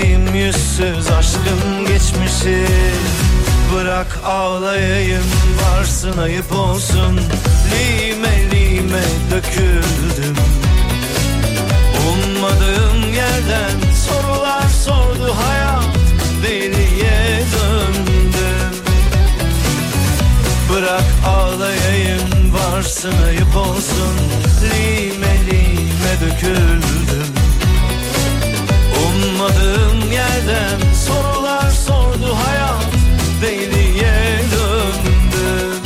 Yüzleştiğim 0.07 0.35
yüzsüz 0.35 1.11
aşkın 1.11 1.85
geçmişi. 1.87 2.65
Bırak 3.75 4.19
ağlayayım 4.25 5.23
varsın 5.61 6.17
ayıp 6.17 6.51
olsun. 6.51 7.19
Lime 7.71 8.51
lime 8.51 9.03
döküldüm. 9.31 10.35
Ummadığım 12.09 13.13
yerden 13.13 13.77
sorular 14.07 14.69
sordu 14.85 15.35
hayat. 15.45 15.83
Deliye 16.43 17.41
döndüm 17.53 18.81
Bırak 20.73 21.05
ağlayayım 21.27 22.53
varsın 22.53 23.13
ayıp 23.27 23.55
olsun. 23.55 24.15
Lime 24.61 25.35
lime 25.51 26.13
döküldüm 26.21 27.36
Ummadığım 29.47 30.11
yerden 30.11 30.79
sorular 31.05 31.69
sordu 31.69 32.37
hayat 32.45 32.85
Deliye 33.41 34.39
döndüm 34.51 35.81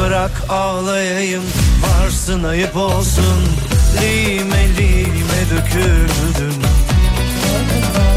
Bırak 0.00 0.42
ağlayayım 0.48 1.44
varsın 1.82 2.44
ayıp 2.44 2.76
olsun 2.76 3.65
Lime 4.00 4.68
lime 4.76 5.50
döküldüm 5.50 6.54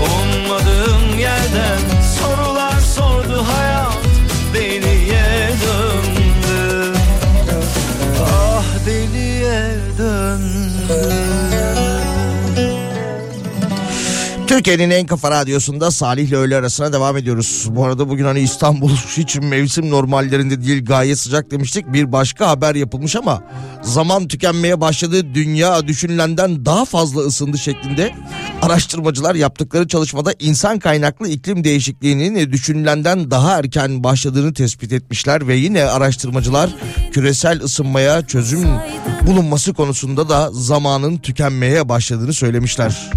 Ummadığım 0.01 1.19
yerden 1.19 1.79
sorular 2.19 2.79
sordu 2.79 3.45
hayat 3.53 3.68
Türkiye'nin 14.49 14.89
en 14.89 15.05
kafa 15.05 15.31
radyosunda 15.31 15.91
Salih 15.91 16.27
ile 16.27 16.35
öğle 16.35 16.55
arasına 16.55 16.93
devam 16.93 17.17
ediyoruz. 17.17 17.67
Bu 17.69 17.85
arada 17.85 18.09
bugün 18.09 18.25
hani 18.25 18.39
İstanbul 18.39 18.89
hiç 19.17 19.35
mevsim 19.35 19.89
normallerinde 19.89 20.63
değil 20.63 20.85
gayet 20.85 21.19
sıcak 21.19 21.51
demiştik. 21.51 21.93
Bir 21.93 22.11
başka 22.11 22.49
haber 22.49 22.75
yapılmış 22.75 23.15
ama 23.15 23.43
zaman 23.81 24.27
tükenmeye 24.27 24.81
başladı. 24.81 25.33
Dünya 25.33 25.87
düşünülenden 25.87 26.65
daha 26.65 26.85
fazla 26.85 27.21
ısındı 27.21 27.57
şeklinde 27.57 28.11
araştırmacılar 28.61 29.35
yaptıkları 29.35 29.87
çalışmada 29.87 30.33
insan 30.39 30.79
kaynaklı 30.79 31.27
iklim 31.27 31.63
değişikliğinin 31.63 32.51
düşünülenden 32.51 33.31
daha 33.31 33.59
erken 33.59 34.03
başladığını 34.03 34.53
tespit 34.53 34.93
etmişler 34.93 35.47
ve 35.47 35.55
yine 35.55 35.83
araştırmacılar 35.83 36.69
küresel 37.11 37.61
ısınmaya 37.61 38.27
çözüm 38.27 38.67
bulunması 39.27 39.73
konusunda 39.73 40.29
da 40.29 40.49
zamanın 40.51 41.17
tükenmeye 41.17 41.89
başladığını 41.89 42.33
söylemişler. 42.33 43.11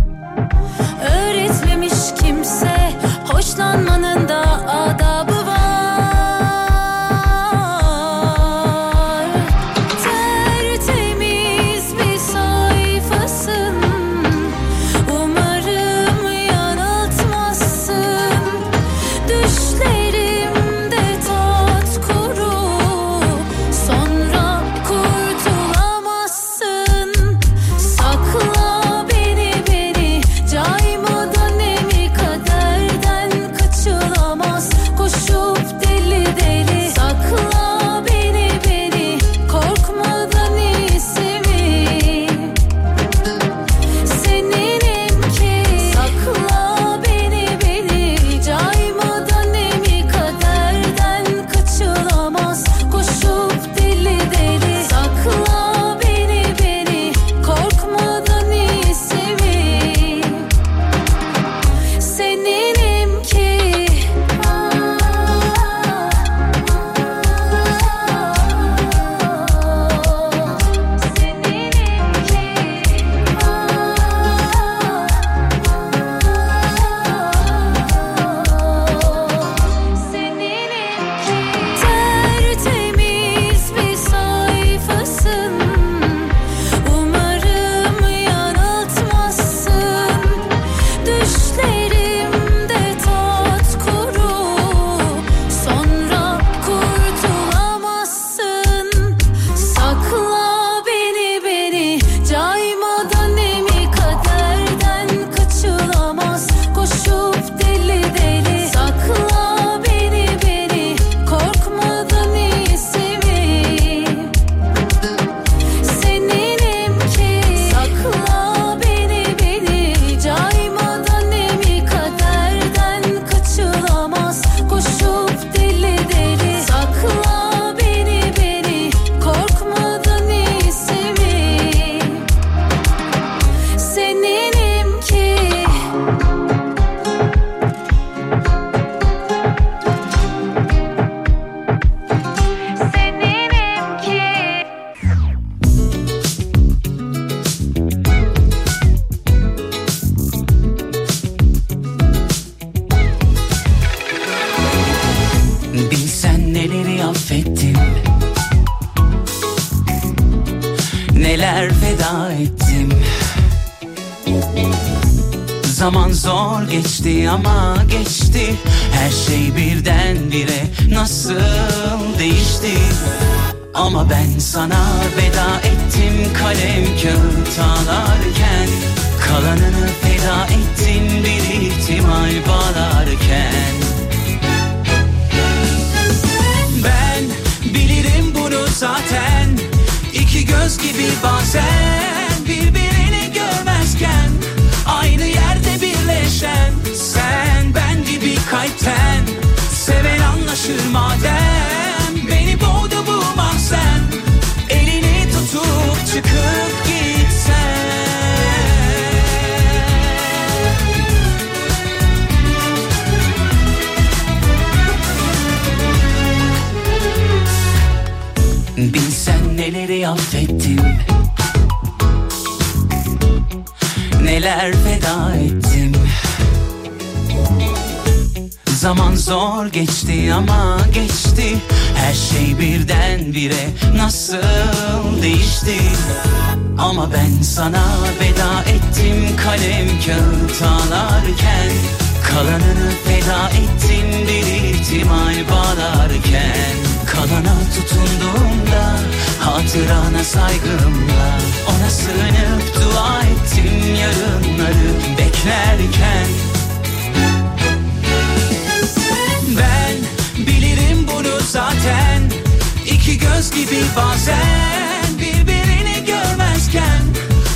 Göz 263.22 263.50
gibi 263.50 263.82
bazen 263.96 265.07
birbirini 265.18 266.04
görmezken 266.07 267.03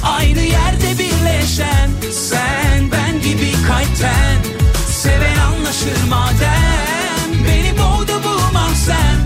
Aynı 0.03 0.41
yerde 0.41 0.99
birleşen 0.99 1.91
sen 2.13 2.91
ben 2.93 3.21
gibi 3.21 3.53
kalpten 3.69 4.37
Seven 4.91 5.37
anlaşır 5.37 6.09
madem. 6.11 7.45
Beni 7.49 7.79
boğdu 7.79 8.23
bu 8.25 8.55
mahzen 8.55 9.17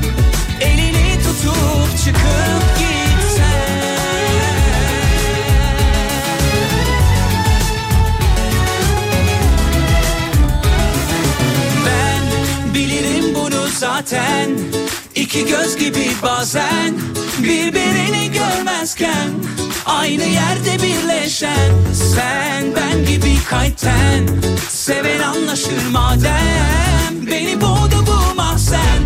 Elini 0.61 1.19
tutup 1.23 1.99
çıkıp 2.05 2.79
gitsen. 2.79 3.51
Ben 11.87 12.75
bilirim 12.75 13.35
bunu 13.35 13.69
zaten 13.79 14.51
İki 15.31 15.47
göz 15.47 15.77
gibi 15.77 16.07
bazen 16.23 16.99
Birbirini 17.39 18.33
görmezken 18.33 19.31
Aynı 19.87 20.25
yerde 20.25 20.83
birleşen 20.83 21.73
Sen 22.15 22.65
ben 22.77 23.05
gibi 23.07 23.45
kalpten 23.51 24.29
Seven 24.69 25.21
anlaşır 25.21 25.87
madem. 25.93 27.27
Beni 27.27 27.61
boğdu 27.61 28.07
bu 28.07 28.35
mahzen 28.35 29.03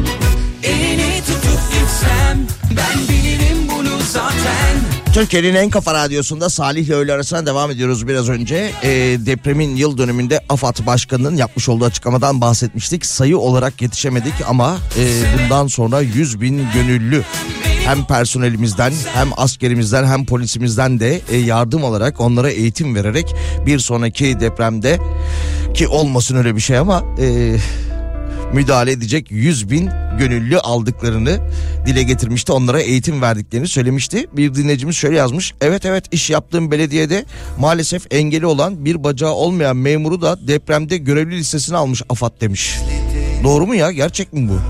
Elini 0.63 1.21
tutup 1.27 1.61
gitsem 1.73 2.47
Ben 2.71 3.09
bilirim 3.09 3.69
bunu 3.69 3.99
zaten 4.13 4.94
Türkiye'nin 5.15 5.55
en 5.55 5.71
kafa 5.71 5.95
radyosunda 5.95 6.51
Salih 6.51 6.87
ile 6.87 6.95
öğle 6.95 7.13
arasına 7.13 7.47
devam 7.47 7.71
ediyoruz 7.71 8.09
biraz 8.09 8.29
önce. 8.29 8.73
Ee, 8.83 8.89
depremin 9.27 9.77
yıl 9.77 9.99
dönümünde 9.99 10.41
AFAD 10.49 10.87
Başkanı'nın 10.87 11.37
yapmış 11.37 11.69
olduğu 11.69 11.85
açıklamadan 11.85 12.41
bahsetmiştik. 12.41 13.07
Sayı 13.07 13.39
olarak 13.39 13.83
yetişemedik 13.83 14.35
ama 14.49 14.77
e, 14.99 15.23
bundan 15.39 15.67
sonra 15.67 16.01
100 16.01 16.41
bin 16.41 16.67
gönüllü 16.75 17.23
hem 17.85 18.07
personelimizden 18.07 18.93
hem 19.15 19.29
askerimizden 19.37 20.05
hem 20.05 20.27
polisimizden 20.27 21.01
de 21.01 21.21
e, 21.31 21.37
yardım 21.37 21.85
alarak 21.85 22.21
onlara 22.21 22.51
eğitim 22.51 22.95
vererek 22.95 23.35
bir 23.67 23.79
sonraki 23.79 24.41
depremde 24.41 24.99
ki 25.75 25.89
olmasın 25.89 26.37
öyle 26.37 26.57
bir 26.57 26.61
şey 26.61 26.79
ama 26.79 27.05
e, 27.21 27.57
müdahale 28.55 28.93
edecek 28.93 29.31
100 29.31 29.71
bin 29.71 29.91
gönüllü 30.19 30.59
aldıklarını 30.59 31.39
dile 31.87 32.03
getirmişti. 32.03 32.53
Onlara 32.53 32.81
eğitim 32.81 33.23
verdiklerini 33.23 33.69
söylemişti. 33.69 34.27
Bir 34.33 34.55
dinleyicimiz 34.55 34.97
şöyle 34.97 35.17
yazmış. 35.17 35.55
Evet 35.61 35.85
evet 35.87 36.05
iş 36.13 36.31
yaptığım 36.31 36.71
belediyede 36.71 37.25
maalesef 37.59 38.07
engeli 38.11 38.47
olan 38.47 38.85
bir 38.85 39.05
bacağı 39.05 39.33
olmayan 39.33 39.77
memuru 39.77 40.23
da 40.23 40.49
depremde 40.49 40.97
görevli 40.97 41.37
listesine 41.37 41.77
almış 41.77 42.03
AFAD 42.09 42.41
demiş. 42.41 42.79
Doğru 43.45 43.67
mu 43.67 43.75
ya? 43.75 43.93
Gerçek 43.93 44.33
mi 44.33 44.49
bu? 44.49 44.61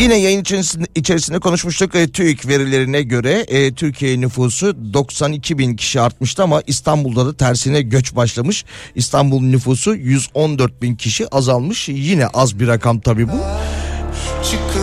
Yine 0.00 0.16
yayın 0.16 0.40
içerisinde, 0.40 0.86
içerisinde 0.94 1.38
konuşmuştuk. 1.38 1.94
E, 1.94 2.08
TÜİK 2.08 2.48
verilerine 2.48 3.02
göre 3.02 3.32
e, 3.48 3.74
Türkiye 3.74 4.20
nüfusu 4.20 4.94
92 4.94 5.58
bin 5.58 5.76
kişi 5.76 6.00
artmıştı 6.00 6.42
ama 6.42 6.62
İstanbul'da 6.66 7.26
da 7.26 7.36
tersine 7.36 7.82
göç 7.82 8.16
başlamış. 8.16 8.64
İstanbul 8.94 9.40
nüfusu 9.40 9.94
114 9.94 10.82
bin 10.82 10.96
kişi 10.96 11.28
azalmış. 11.28 11.88
Yine 11.88 12.26
az 12.26 12.60
bir 12.60 12.68
rakam 12.68 13.00
tabii 13.00 13.28
bu. 13.28 13.36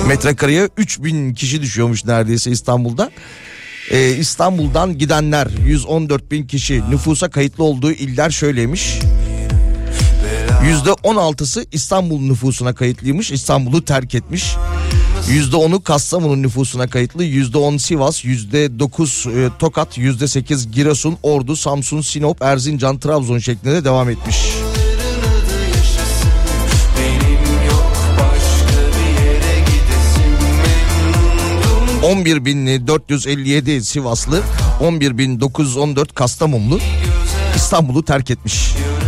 Metrekareye 0.08 0.70
3 0.78 1.04
bin 1.04 1.34
kişi 1.34 1.62
düşüyormuş 1.62 2.06
neredeyse 2.06 2.52
İstanbul'da. 2.52 3.12
E, 3.92 4.10
İstanbul'dan 4.10 4.98
gidenler 4.98 5.48
114 5.66 6.32
bin 6.32 6.48
kişi 6.48 6.84
nüfusa 6.90 7.30
kayıtlı 7.30 7.64
olduğu 7.64 7.92
iller 7.92 8.30
şöyleymiş. 8.30 9.00
%16'sı 10.64 11.66
İstanbul 11.72 12.22
nüfusuna 12.22 12.76
kayıtlıymış. 12.76 13.32
İstanbul'u 13.32 13.86
terk 13.86 14.16
etmiş. 14.16 14.56
%10'u 15.28 15.84
Kastamonu 15.84 16.42
nüfusuna 16.42 16.88
kayıtlı. 16.88 17.26
%10 17.26 17.80
Sivas, 17.80 18.26
%9 18.26 19.46
e, 19.46 19.50
Tokat, 19.60 19.98
%8 19.98 20.72
Giresun, 20.72 21.18
Ordu, 21.24 21.56
Samsun, 21.56 22.02
Sinop, 22.02 22.42
Erzincan, 22.42 23.00
Trabzon 23.00 23.40
şeklinde 23.40 23.86
devam 23.86 24.10
etmiş. 24.10 24.38
Benim 26.98 27.68
yok 27.68 27.98
başka 28.12 28.82
bir 28.98 29.24
yere 29.24 29.60
gidesim 29.60 30.32
Memnundum 32.02 32.26
11.457 32.26 33.82
Sivaslı, 33.82 34.42
11.914 34.82 36.14
Kastamonlu 36.14 36.80
İstanbul'u 37.56 38.06
terk 38.06 38.32
etmiş. 38.32 38.74
Böyle 38.76 39.07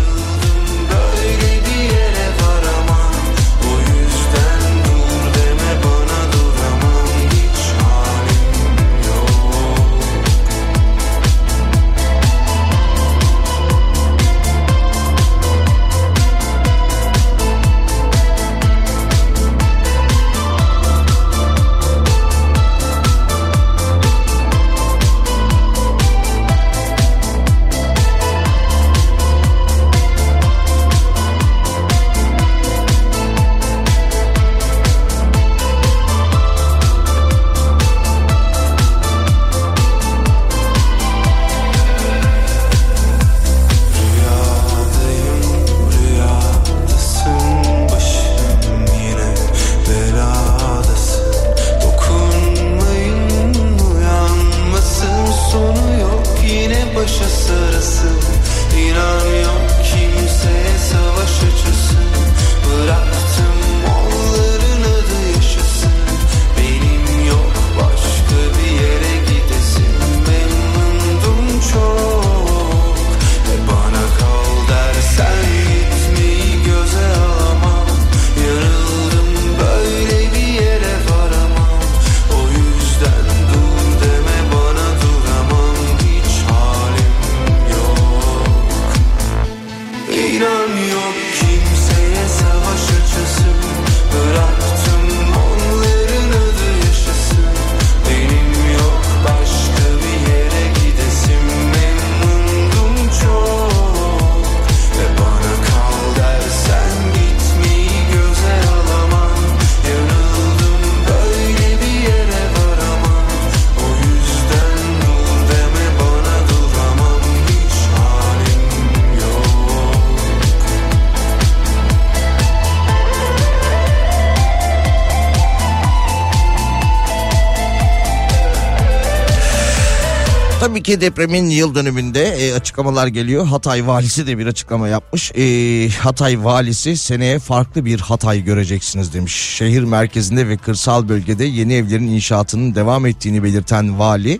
Ki 130.89 131.01
depremin 131.01 131.49
yıl 131.49 131.75
dönümünde 131.75 132.23
e, 132.23 132.53
açıklamalar 132.53 133.07
geliyor. 133.07 133.45
Hatay 133.45 133.87
valisi 133.87 134.27
de 134.27 134.37
bir 134.37 134.47
açıklama 134.47 134.87
yapmış. 134.87 135.31
E, 135.35 135.89
Hatay 135.89 136.43
valisi 136.43 136.97
seneye 136.97 137.39
farklı 137.39 137.85
bir 137.85 137.99
Hatay 137.99 138.43
göreceksiniz 138.43 139.13
demiş. 139.13 139.33
Şehir 139.35 139.83
merkezinde 139.83 140.47
ve 140.47 140.57
kırsal 140.57 141.09
bölgede 141.09 141.45
yeni 141.45 141.73
evlerin 141.73 142.07
inşaatının 142.07 142.75
devam 142.75 143.05
ettiğini 143.05 143.43
belirten 143.43 143.99
vali 143.99 144.39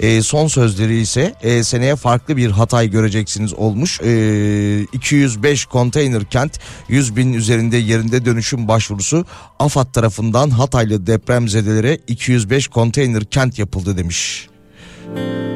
e, 0.00 0.22
son 0.22 0.48
sözleri 0.48 1.00
ise 1.00 1.34
e, 1.42 1.64
seneye 1.64 1.96
farklı 1.96 2.36
bir 2.36 2.50
Hatay 2.50 2.90
göreceksiniz 2.90 3.54
olmuş. 3.54 4.00
E, 4.00 4.86
205 4.92 5.64
konteyner 5.64 6.24
kent 6.24 6.58
100 6.88 7.16
bin 7.16 7.32
üzerinde 7.32 7.76
yerinde 7.76 8.24
dönüşüm 8.24 8.68
başvurusu 8.68 9.26
AFAD 9.58 9.92
tarafından 9.92 10.50
Hataylı 10.50 11.06
depremzedelere 11.06 11.98
205 12.08 12.68
konteyner 12.68 13.24
kent 13.24 13.58
yapıldı 13.58 13.96
demiş. 13.96 14.48
Uzaksın 15.16 15.53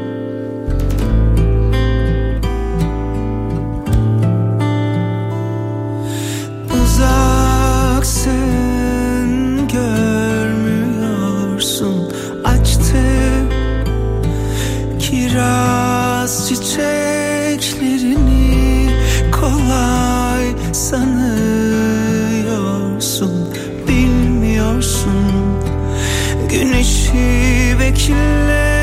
she 28.08 28.14
left 28.14 28.77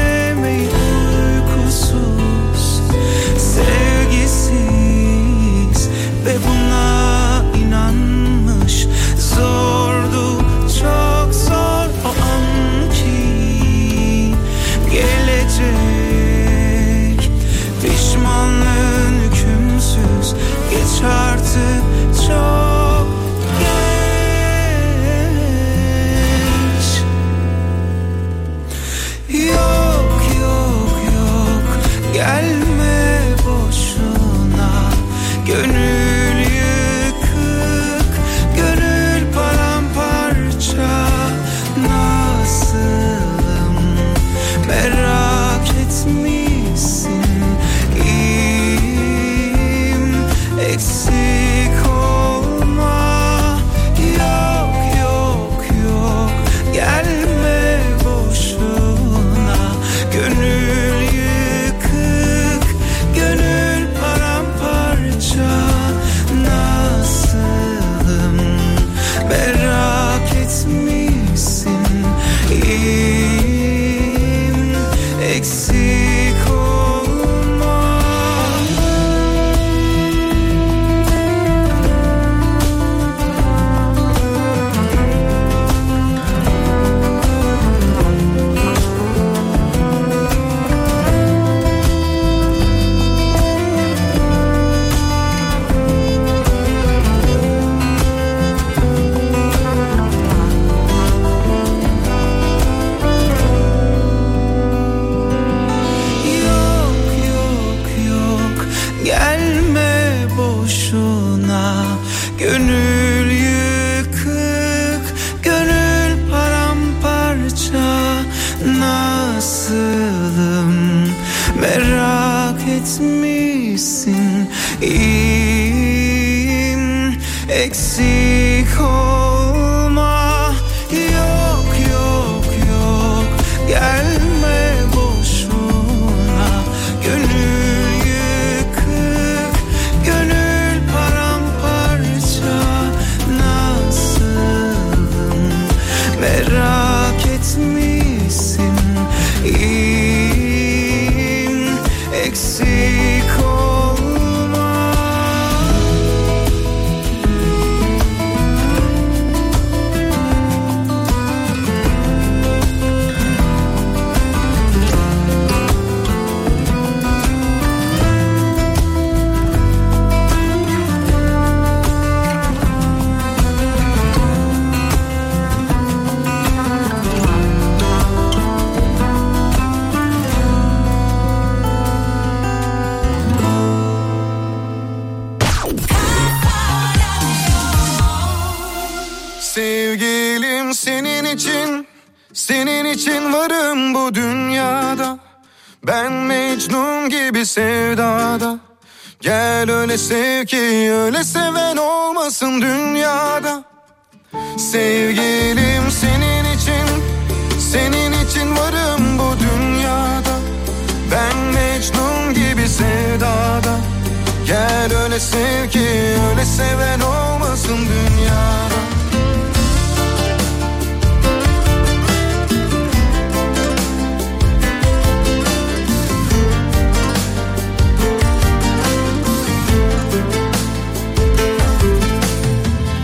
öyle 215.16 215.24
sev 215.24 215.70
ki 215.70 215.88
öyle 216.30 216.46
seven 216.46 217.00
olmasın 217.00 217.78
dünyada 217.78 218.76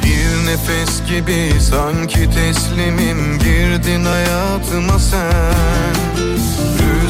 Bir 0.03 0.51
nefes 0.51 1.09
gibi 1.09 1.61
sanki 1.61 2.29
teslimim 2.29 3.39
girdin 3.39 4.05
hayatıma 4.05 4.99
sen 4.99 6.01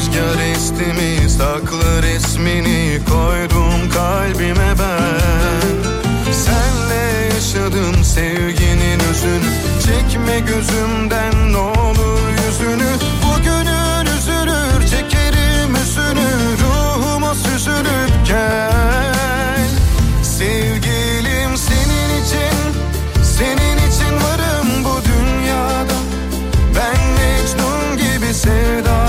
Rüzgar 0.02 0.50
istimi 0.56 1.30
saklı 1.30 2.02
resmini 2.02 2.98
koydum 3.10 3.90
kalbime 3.94 4.74
ben. 4.78 6.32
Senle 6.32 7.34
yaşadım 7.34 8.04
sevginin 8.04 9.00
özünü. 9.10 9.52
Çekme 9.86 10.40
gözümden 10.40 11.52
ne 11.52 11.56
olur 11.56 12.20
yüzünü. 12.28 12.90
Bugünün 13.24 14.06
üzülür 14.18 14.86
çekerim 14.86 15.74
üzünü 15.74 16.30
Ruhuma 16.62 17.34
süzülüp 17.34 18.26
gel. 18.26 19.68
Sevgilim 20.22 21.56
senin 21.56 22.24
için 22.24 22.56
Senin 23.22 23.76
için 23.76 24.14
varım 24.14 24.84
bu 24.84 25.00
dünyada. 25.04 25.98
Ben 26.76 27.00
Mecnun 27.10 27.96
gibi 27.96 28.34
sevdam 28.34 29.01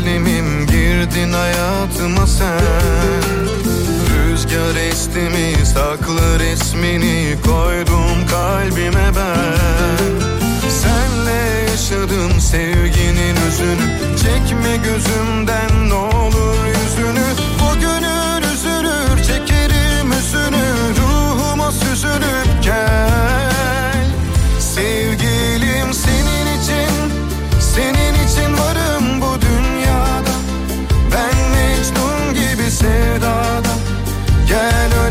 teslimim 0.00 0.66
girdin 0.66 1.32
hayatıma 1.32 2.26
sen. 2.26 2.60
Rüzgar 4.10 4.76
esti 4.76 5.18
mi 5.18 5.66
saklı 5.66 6.38
resmini 6.38 7.36
koydum 7.44 8.26
kalbime 8.30 9.10
ben. 9.16 10.10
Senle 10.70 11.70
yaşadım 11.70 12.40
sevginin 12.40 13.36
özünü 13.46 14.16
Çekme 14.16 14.76
gözümden 14.76 15.69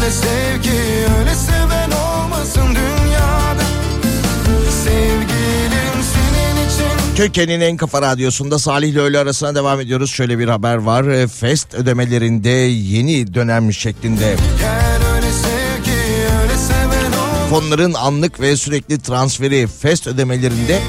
öyle 0.10 0.18
sev 0.18 0.62
ki 0.62 0.70
öyle 1.20 1.36
seven 1.36 1.92
olmasın 1.92 2.62
dünyada 2.76 3.64
Sevgilim 4.84 6.04
senin 6.14 6.68
için 6.68 7.16
Türkiye'nin 7.16 7.62
en 7.62 7.78
kafa 7.78 8.02
radyosunda 8.02 8.60
Salih 8.60 8.90
ile 8.90 9.00
öğle 9.00 9.20
arasına 9.20 9.56
devam 9.56 9.80
ediyoruz. 9.80 10.12
Şöyle 10.12 10.40
bir 10.40 10.48
haber 10.48 10.78
var. 10.78 11.04
E, 11.04 11.28
Fest 11.28 11.74
ödemelerinde 11.74 12.50
yeni 12.50 13.34
dönem 13.34 13.74
şeklinde 13.74 14.36
Gel 14.60 15.16
öyle 15.16 15.32
sev 15.32 15.84
ki 15.84 15.92
öyle 16.42 16.58
seven 16.58 17.12
ol 17.12 17.50
fonların 17.50 17.94
anlık 17.94 18.42
ve 18.42 18.58
sürekli 18.58 19.00
transferi 19.00 19.68
Fest 19.82 20.08
ödemelerinde 20.08 20.80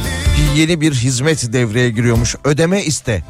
yeni 0.56 0.80
bir 0.80 0.94
hizmet 0.94 1.52
devreye 1.52 1.90
giriyormuş. 1.90 2.36
Ödeme 2.44 2.84
iste. 2.84 3.24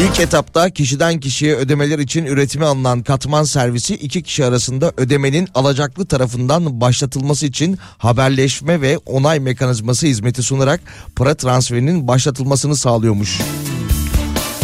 İlk 0.00 0.20
etapta 0.20 0.70
kişiden 0.70 1.20
kişiye 1.20 1.54
ödemeler 1.54 1.98
için 1.98 2.26
üretime 2.26 2.66
alınan 2.66 3.02
katman 3.02 3.44
servisi 3.44 3.94
iki 3.94 4.22
kişi 4.22 4.44
arasında 4.44 4.92
ödemenin 4.96 5.48
alacaklı 5.54 6.06
tarafından 6.06 6.80
başlatılması 6.80 7.46
için 7.46 7.78
haberleşme 7.98 8.80
ve 8.80 8.98
onay 8.98 9.40
mekanizması 9.40 10.06
hizmeti 10.06 10.42
sunarak 10.42 10.80
para 11.16 11.34
transferinin 11.34 12.08
başlatılmasını 12.08 12.76
sağlıyormuş. 12.76 13.40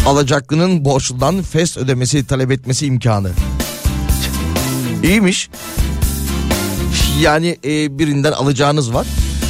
Alacaklının 0.05 0.85
borçludan 0.85 1.41
fest 1.41 1.77
ödemesi 1.77 2.27
talep 2.27 2.51
etmesi 2.51 2.85
imkanı. 2.85 3.31
İyiymiş. 5.03 5.49
Yani 7.21 7.57
e, 7.65 7.99
birinden 7.99 8.31
alacağınız 8.31 8.93
var. 8.93 9.07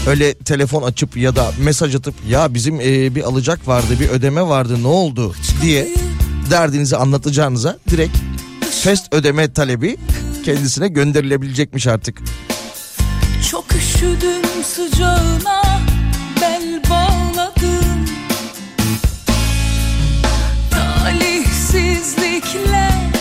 Öyle 0.08 0.34
telefon 0.34 0.84
açıp 0.84 1.18
ya 1.18 1.36
da 1.36 1.52
mesaj 1.60 1.96
atıp 1.96 2.16
ya 2.30 2.54
bizim 2.54 2.82
e, 2.82 3.16
bir 3.16 3.24
alacak 3.24 3.68
vardı 3.68 3.88
bir 4.00 4.10
ödeme 4.10 4.42
vardı 4.42 4.84
ne 4.84 4.88
oldu? 4.88 5.36
diye 5.62 5.88
derdinizi 6.52 6.98
anlatacağınıza 6.98 7.78
direkt 7.90 8.18
fest 8.84 9.14
ödeme 9.14 9.54
talebi 9.54 9.98
kendisine 10.46 10.88
gönderilebilecekmiş 10.88 11.88
artık. 11.88 12.22
Çok 13.52 13.66
üşüdüm 13.76 14.64
sıcağına 14.64 15.62
bel 16.42 16.82
bağladım. 16.90 18.06
Talihsizlikler 20.72 23.12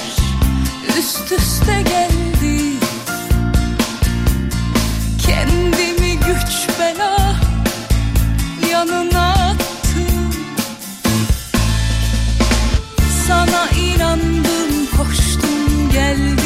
üst 0.98 1.32
üste 1.32 1.82
geldi 1.82 2.35
yanına 8.88 9.32
attım 9.32 10.30
Sana 13.26 13.68
inandım 13.70 14.86
koştum 14.96 15.90
geldim 15.92 16.45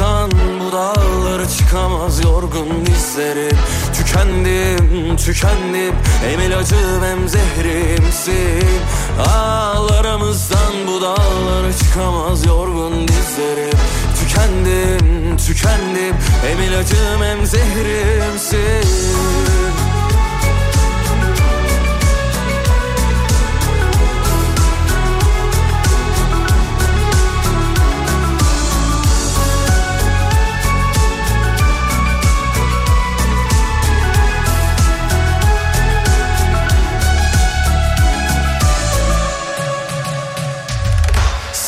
Ağlarımızdan 0.00 0.60
bu 0.60 0.72
dağları 0.72 1.48
çıkamaz 1.48 2.24
yorgun 2.24 2.86
dizlerim 2.86 3.58
Tükendim, 3.94 5.16
tükendim. 5.16 5.94
Hem 6.24 6.40
ilacım 6.40 7.02
hem 7.02 7.28
zehrimsin. 7.28 8.68
Ağlarımızdan 9.28 10.72
bu 10.86 11.02
dağları 11.02 11.78
çıkamaz 11.78 12.46
yorgun 12.46 13.08
dizlerim. 13.08 13.78
Tükendim, 14.20 15.36
tükendim. 15.36 16.16
Hem 16.46 16.62
ilacım 16.62 17.22
hem 17.22 17.46
zehrimsin 17.46 18.86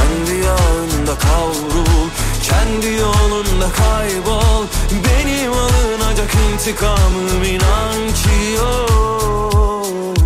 Kendi 0.00 0.44
yağında 0.44 1.18
kavrul 1.18 2.08
Kendi 2.42 2.86
yolunda 2.86 3.68
kaybol. 3.72 4.64
Benim 4.90 5.52
alınacak 5.52 6.30
intikamım 6.34 7.42
inan 7.44 8.06
ki 8.14 8.56
yok. 8.56 10.16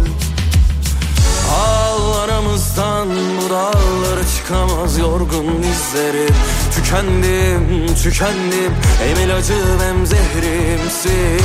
Ağlarımızdan 1.50 3.08
bu 3.08 3.50
dağları 3.50 4.24
çıkamaz 4.36 4.98
yorgun 4.98 5.62
dizlerim. 5.62 6.34
Tükendim, 6.74 7.94
tükendim 8.02 8.72
Hem 8.98 9.24
ilacım 9.24 9.80
hem 9.80 10.06
zehrimsin. 10.06 11.44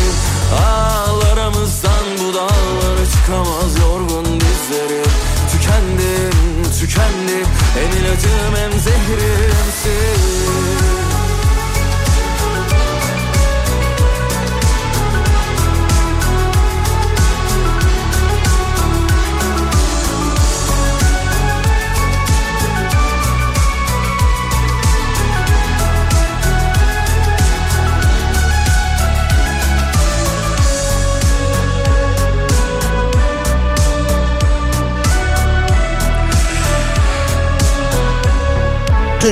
Ağlarımızdan 0.54 0.79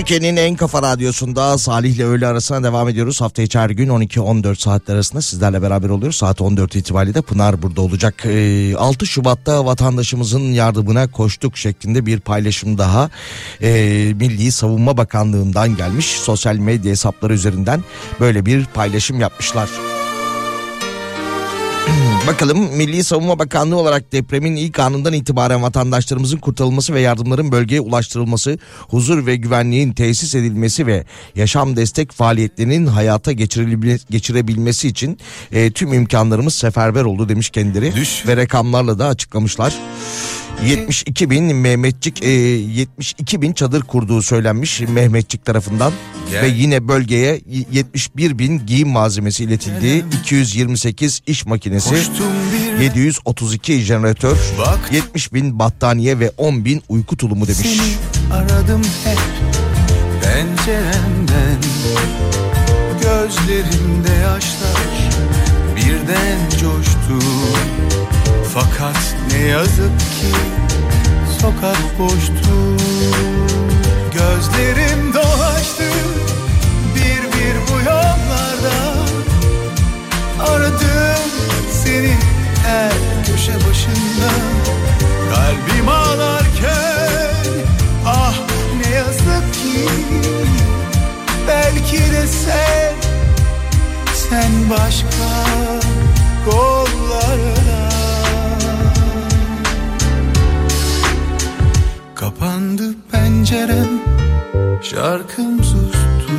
Türkiye'nin 0.07 0.37
en 0.37 0.55
kafa 0.55 0.81
radyosunda 0.81 1.57
Salih 1.57 1.95
ile 1.95 2.05
öğle 2.05 2.27
arasına 2.27 2.63
devam 2.63 2.89
ediyoruz. 2.89 3.21
Hafta 3.21 3.41
içi 3.41 3.59
her 3.59 3.69
gün 3.69 3.89
12-14 3.89 4.55
saatler 4.55 4.95
arasında 4.95 5.21
sizlerle 5.21 5.61
beraber 5.61 5.89
oluyoruz. 5.89 6.15
Saat 6.15 6.41
14 6.41 6.75
itibariyle 6.75 7.13
de 7.13 7.21
Pınar 7.21 7.61
burada 7.61 7.81
olacak. 7.81 8.25
Ee, 8.25 8.75
6 8.75 9.05
Şubat'ta 9.05 9.65
vatandaşımızın 9.65 10.39
yardımına 10.39 11.07
koştuk 11.11 11.57
şeklinde 11.57 12.05
bir 12.05 12.19
paylaşım 12.19 12.77
daha 12.77 13.09
e, 13.61 13.69
Milli 14.15 14.51
Savunma 14.51 14.97
Bakanlığı'ndan 14.97 15.75
gelmiş. 15.75 16.05
Sosyal 16.05 16.55
medya 16.55 16.91
hesapları 16.91 17.33
üzerinden 17.33 17.83
böyle 18.19 18.45
bir 18.45 18.65
paylaşım 18.65 19.19
yapmışlar. 19.19 19.69
Bakalım 22.27 22.75
Milli 22.75 23.03
Savunma 23.03 23.39
Bakanlığı 23.39 23.75
olarak 23.75 24.11
depremin 24.11 24.55
ilk 24.55 24.79
anından 24.79 25.13
itibaren 25.13 25.63
vatandaşlarımızın 25.63 26.37
kurtarılması 26.37 26.93
ve 26.93 27.01
yardımların 27.01 27.51
bölgeye 27.51 27.81
ulaştırılması, 27.81 28.59
huzur 28.79 29.25
ve 29.25 29.35
güvenliğin 29.35 29.93
tesis 29.93 30.35
edilmesi 30.35 30.87
ve 30.87 31.05
yaşam 31.35 31.75
destek 31.75 32.11
faaliyetlerinin 32.11 32.85
hayata 32.85 33.31
geçirebilme- 33.31 33.99
geçirebilmesi 34.09 34.87
için 34.87 35.19
e, 35.51 35.71
tüm 35.71 35.93
imkanlarımız 35.93 36.53
seferber 36.53 37.03
oldu 37.03 37.29
demiş 37.29 37.49
kendileri 37.49 37.93
ve 38.27 38.37
rakamlarla 38.37 38.99
da 38.99 39.07
açıklamışlar. 39.07 39.73
72 40.65 41.29
bin 41.29 41.55
Mehmetçik 41.55 42.23
e, 42.23 42.29
72 42.29 43.41
bin 43.41 43.53
çadır 43.53 43.81
kurduğu 43.81 44.21
söylenmiş 44.21 44.81
Mehmetçik 44.81 45.45
tarafından. 45.45 45.93
Gel. 46.31 46.41
ve 46.41 46.47
yine 46.47 46.87
bölgeye 46.87 47.41
71 47.71 48.39
bin 48.39 48.65
giyim 48.65 48.89
malzemesi 48.89 49.43
iletildi 49.43 50.05
228 50.21 51.21
iş 51.27 51.45
makinesi 51.45 51.95
732 52.81 53.79
jeneratör 53.79 54.37
70 54.91 55.33
bin 55.33 55.59
battaniye 55.59 56.19
ve 56.19 56.31
10 56.37 56.65
bin 56.65 56.83
uyku 56.89 57.17
tulumu 57.17 57.47
demiş. 57.47 57.59
Seni 57.59 58.33
aradım 58.33 58.81
hep 59.03 59.19
penceremden. 60.23 61.57
Gözlerimde 63.01 64.11
yaşlar 64.11 64.87
birden 65.75 66.49
coştu 66.49 67.27
Fakat 68.53 69.15
ne 69.31 69.47
yazık 69.47 69.99
ki 69.99 70.31
sokak 71.41 71.99
boştu. 71.99 72.77
Gözlerim 74.13 75.13
dolaştı 75.13 75.83
bir 76.95 77.23
bir 77.23 77.55
bu 77.67 77.79
yollarda. 77.79 78.93
Aradım 80.51 81.31
seni 81.83 82.15
her 82.65 82.91
köşe 83.25 83.55
başında. 83.55 84.29
Kalbim 85.29 85.89
ağlarken 85.89 87.35
ah 88.05 88.35
ne 88.81 88.95
yazık 88.95 89.53
ki 89.53 89.89
Belki 91.47 91.97
de 91.97 92.27
sen, 92.27 92.93
sen 94.13 94.51
başka 94.69 95.27
kollarda 96.45 97.56
Kapandı 102.27 102.95
pencerem, 103.11 103.87
şarkım 104.81 105.63
sustu. 105.63 106.33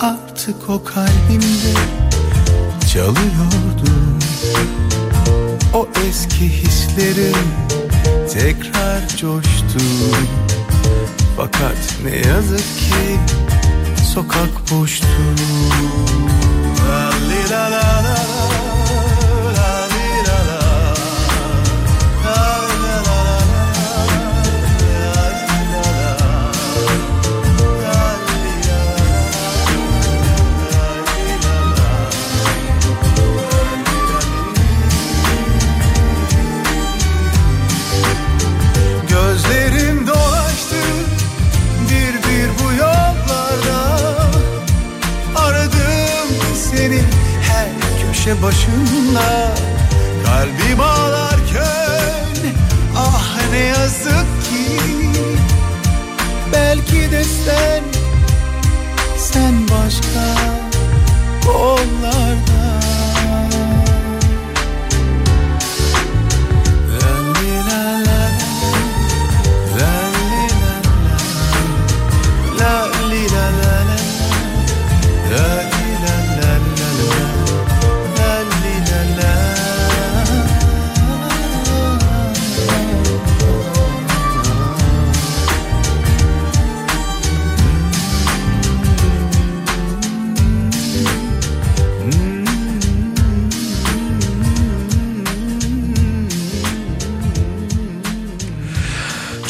Artık 0.00 0.70
o 0.70 0.84
kalbimde 0.84 1.74
çalıyordu. 2.92 3.90
O 5.74 5.88
eski 6.08 6.48
hislerim 6.48 7.36
tekrar 8.32 9.08
coştu. 9.08 9.84
Fakat 11.36 11.96
ne 12.04 12.16
yazık 12.28 12.78
ki 12.78 13.18
sokak 14.14 14.70
boştu. 14.70 15.06
La 16.88 17.10
la, 17.50 17.70
la 17.70 18.01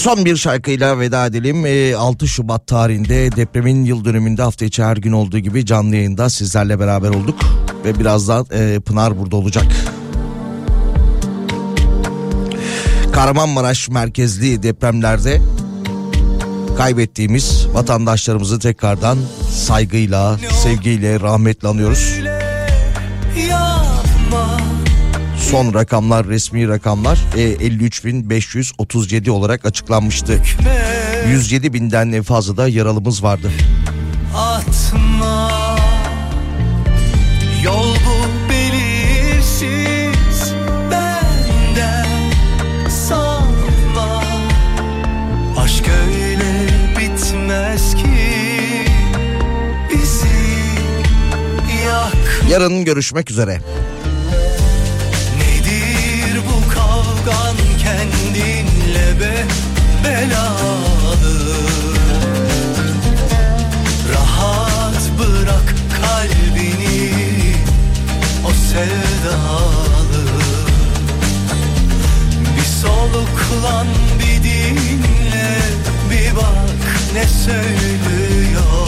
Son 0.02 0.24
bir 0.24 0.36
şarkıyla 0.36 0.98
veda 0.98 1.26
edelim. 1.26 1.66
Ee, 1.66 1.96
6 1.96 2.28
Şubat 2.28 2.66
tarihinde 2.66 3.36
depremin 3.36 3.84
yıl 3.84 4.04
dönümünde 4.04 4.42
hafta 4.42 4.64
içi 4.64 4.84
her 4.84 4.96
gün 4.96 5.12
olduğu 5.12 5.38
gibi 5.38 5.66
canlı 5.66 5.96
yayında 5.96 6.30
sizlerle 6.30 6.80
beraber 6.80 7.08
olduk. 7.08 7.40
Ve 7.84 7.98
birazdan 7.98 8.46
e, 8.52 8.80
Pınar 8.80 9.18
burada 9.18 9.36
olacak. 9.36 9.64
Kahramanmaraş 13.12 13.88
merkezli 13.88 14.62
depremlerde 14.62 15.40
kaybettiğimiz 16.76 17.66
vatandaşlarımızı 17.72 18.58
tekrardan 18.58 19.18
saygıyla, 19.50 20.38
sevgiyle, 20.62 21.20
rahmetle 21.20 21.68
anıyoruz. 21.68 22.21
Son 25.52 25.74
rakamlar, 25.74 26.28
resmi 26.28 26.68
rakamlar 26.68 27.18
e, 27.36 27.40
53.537 27.40 29.30
olarak 29.30 29.66
açıklanmıştı. 29.66 30.42
107 31.28 31.72
binden 31.72 32.22
fazla 32.22 32.56
da 32.56 32.68
yaralımız 32.68 33.22
vardı. 33.22 33.50
atma 34.36 35.50
Yol 37.64 37.94
bu 37.94 38.50
belirsiz 38.50 40.52
benden 40.90 42.06
sanma 42.88 44.22
Aşk 45.58 45.84
öyle 45.88 46.66
bitmez 46.98 47.94
ki 47.94 48.08
bizi 49.90 50.26
yak 51.86 52.42
Yarın 52.50 52.84
görüşmek 52.84 53.30
üzere. 53.30 53.60
Belalı 60.22 61.56
Rahat 64.14 65.10
bırak 65.18 65.74
kalbini 66.02 67.56
o 68.46 68.52
sevdalı 68.52 70.24
Bir 72.56 72.64
soluklan 72.64 73.86
bir 74.18 74.42
dinle 74.42 75.58
bir 76.10 76.36
bak 76.36 76.82
ne 77.14 77.26
söylüyor 77.26 78.81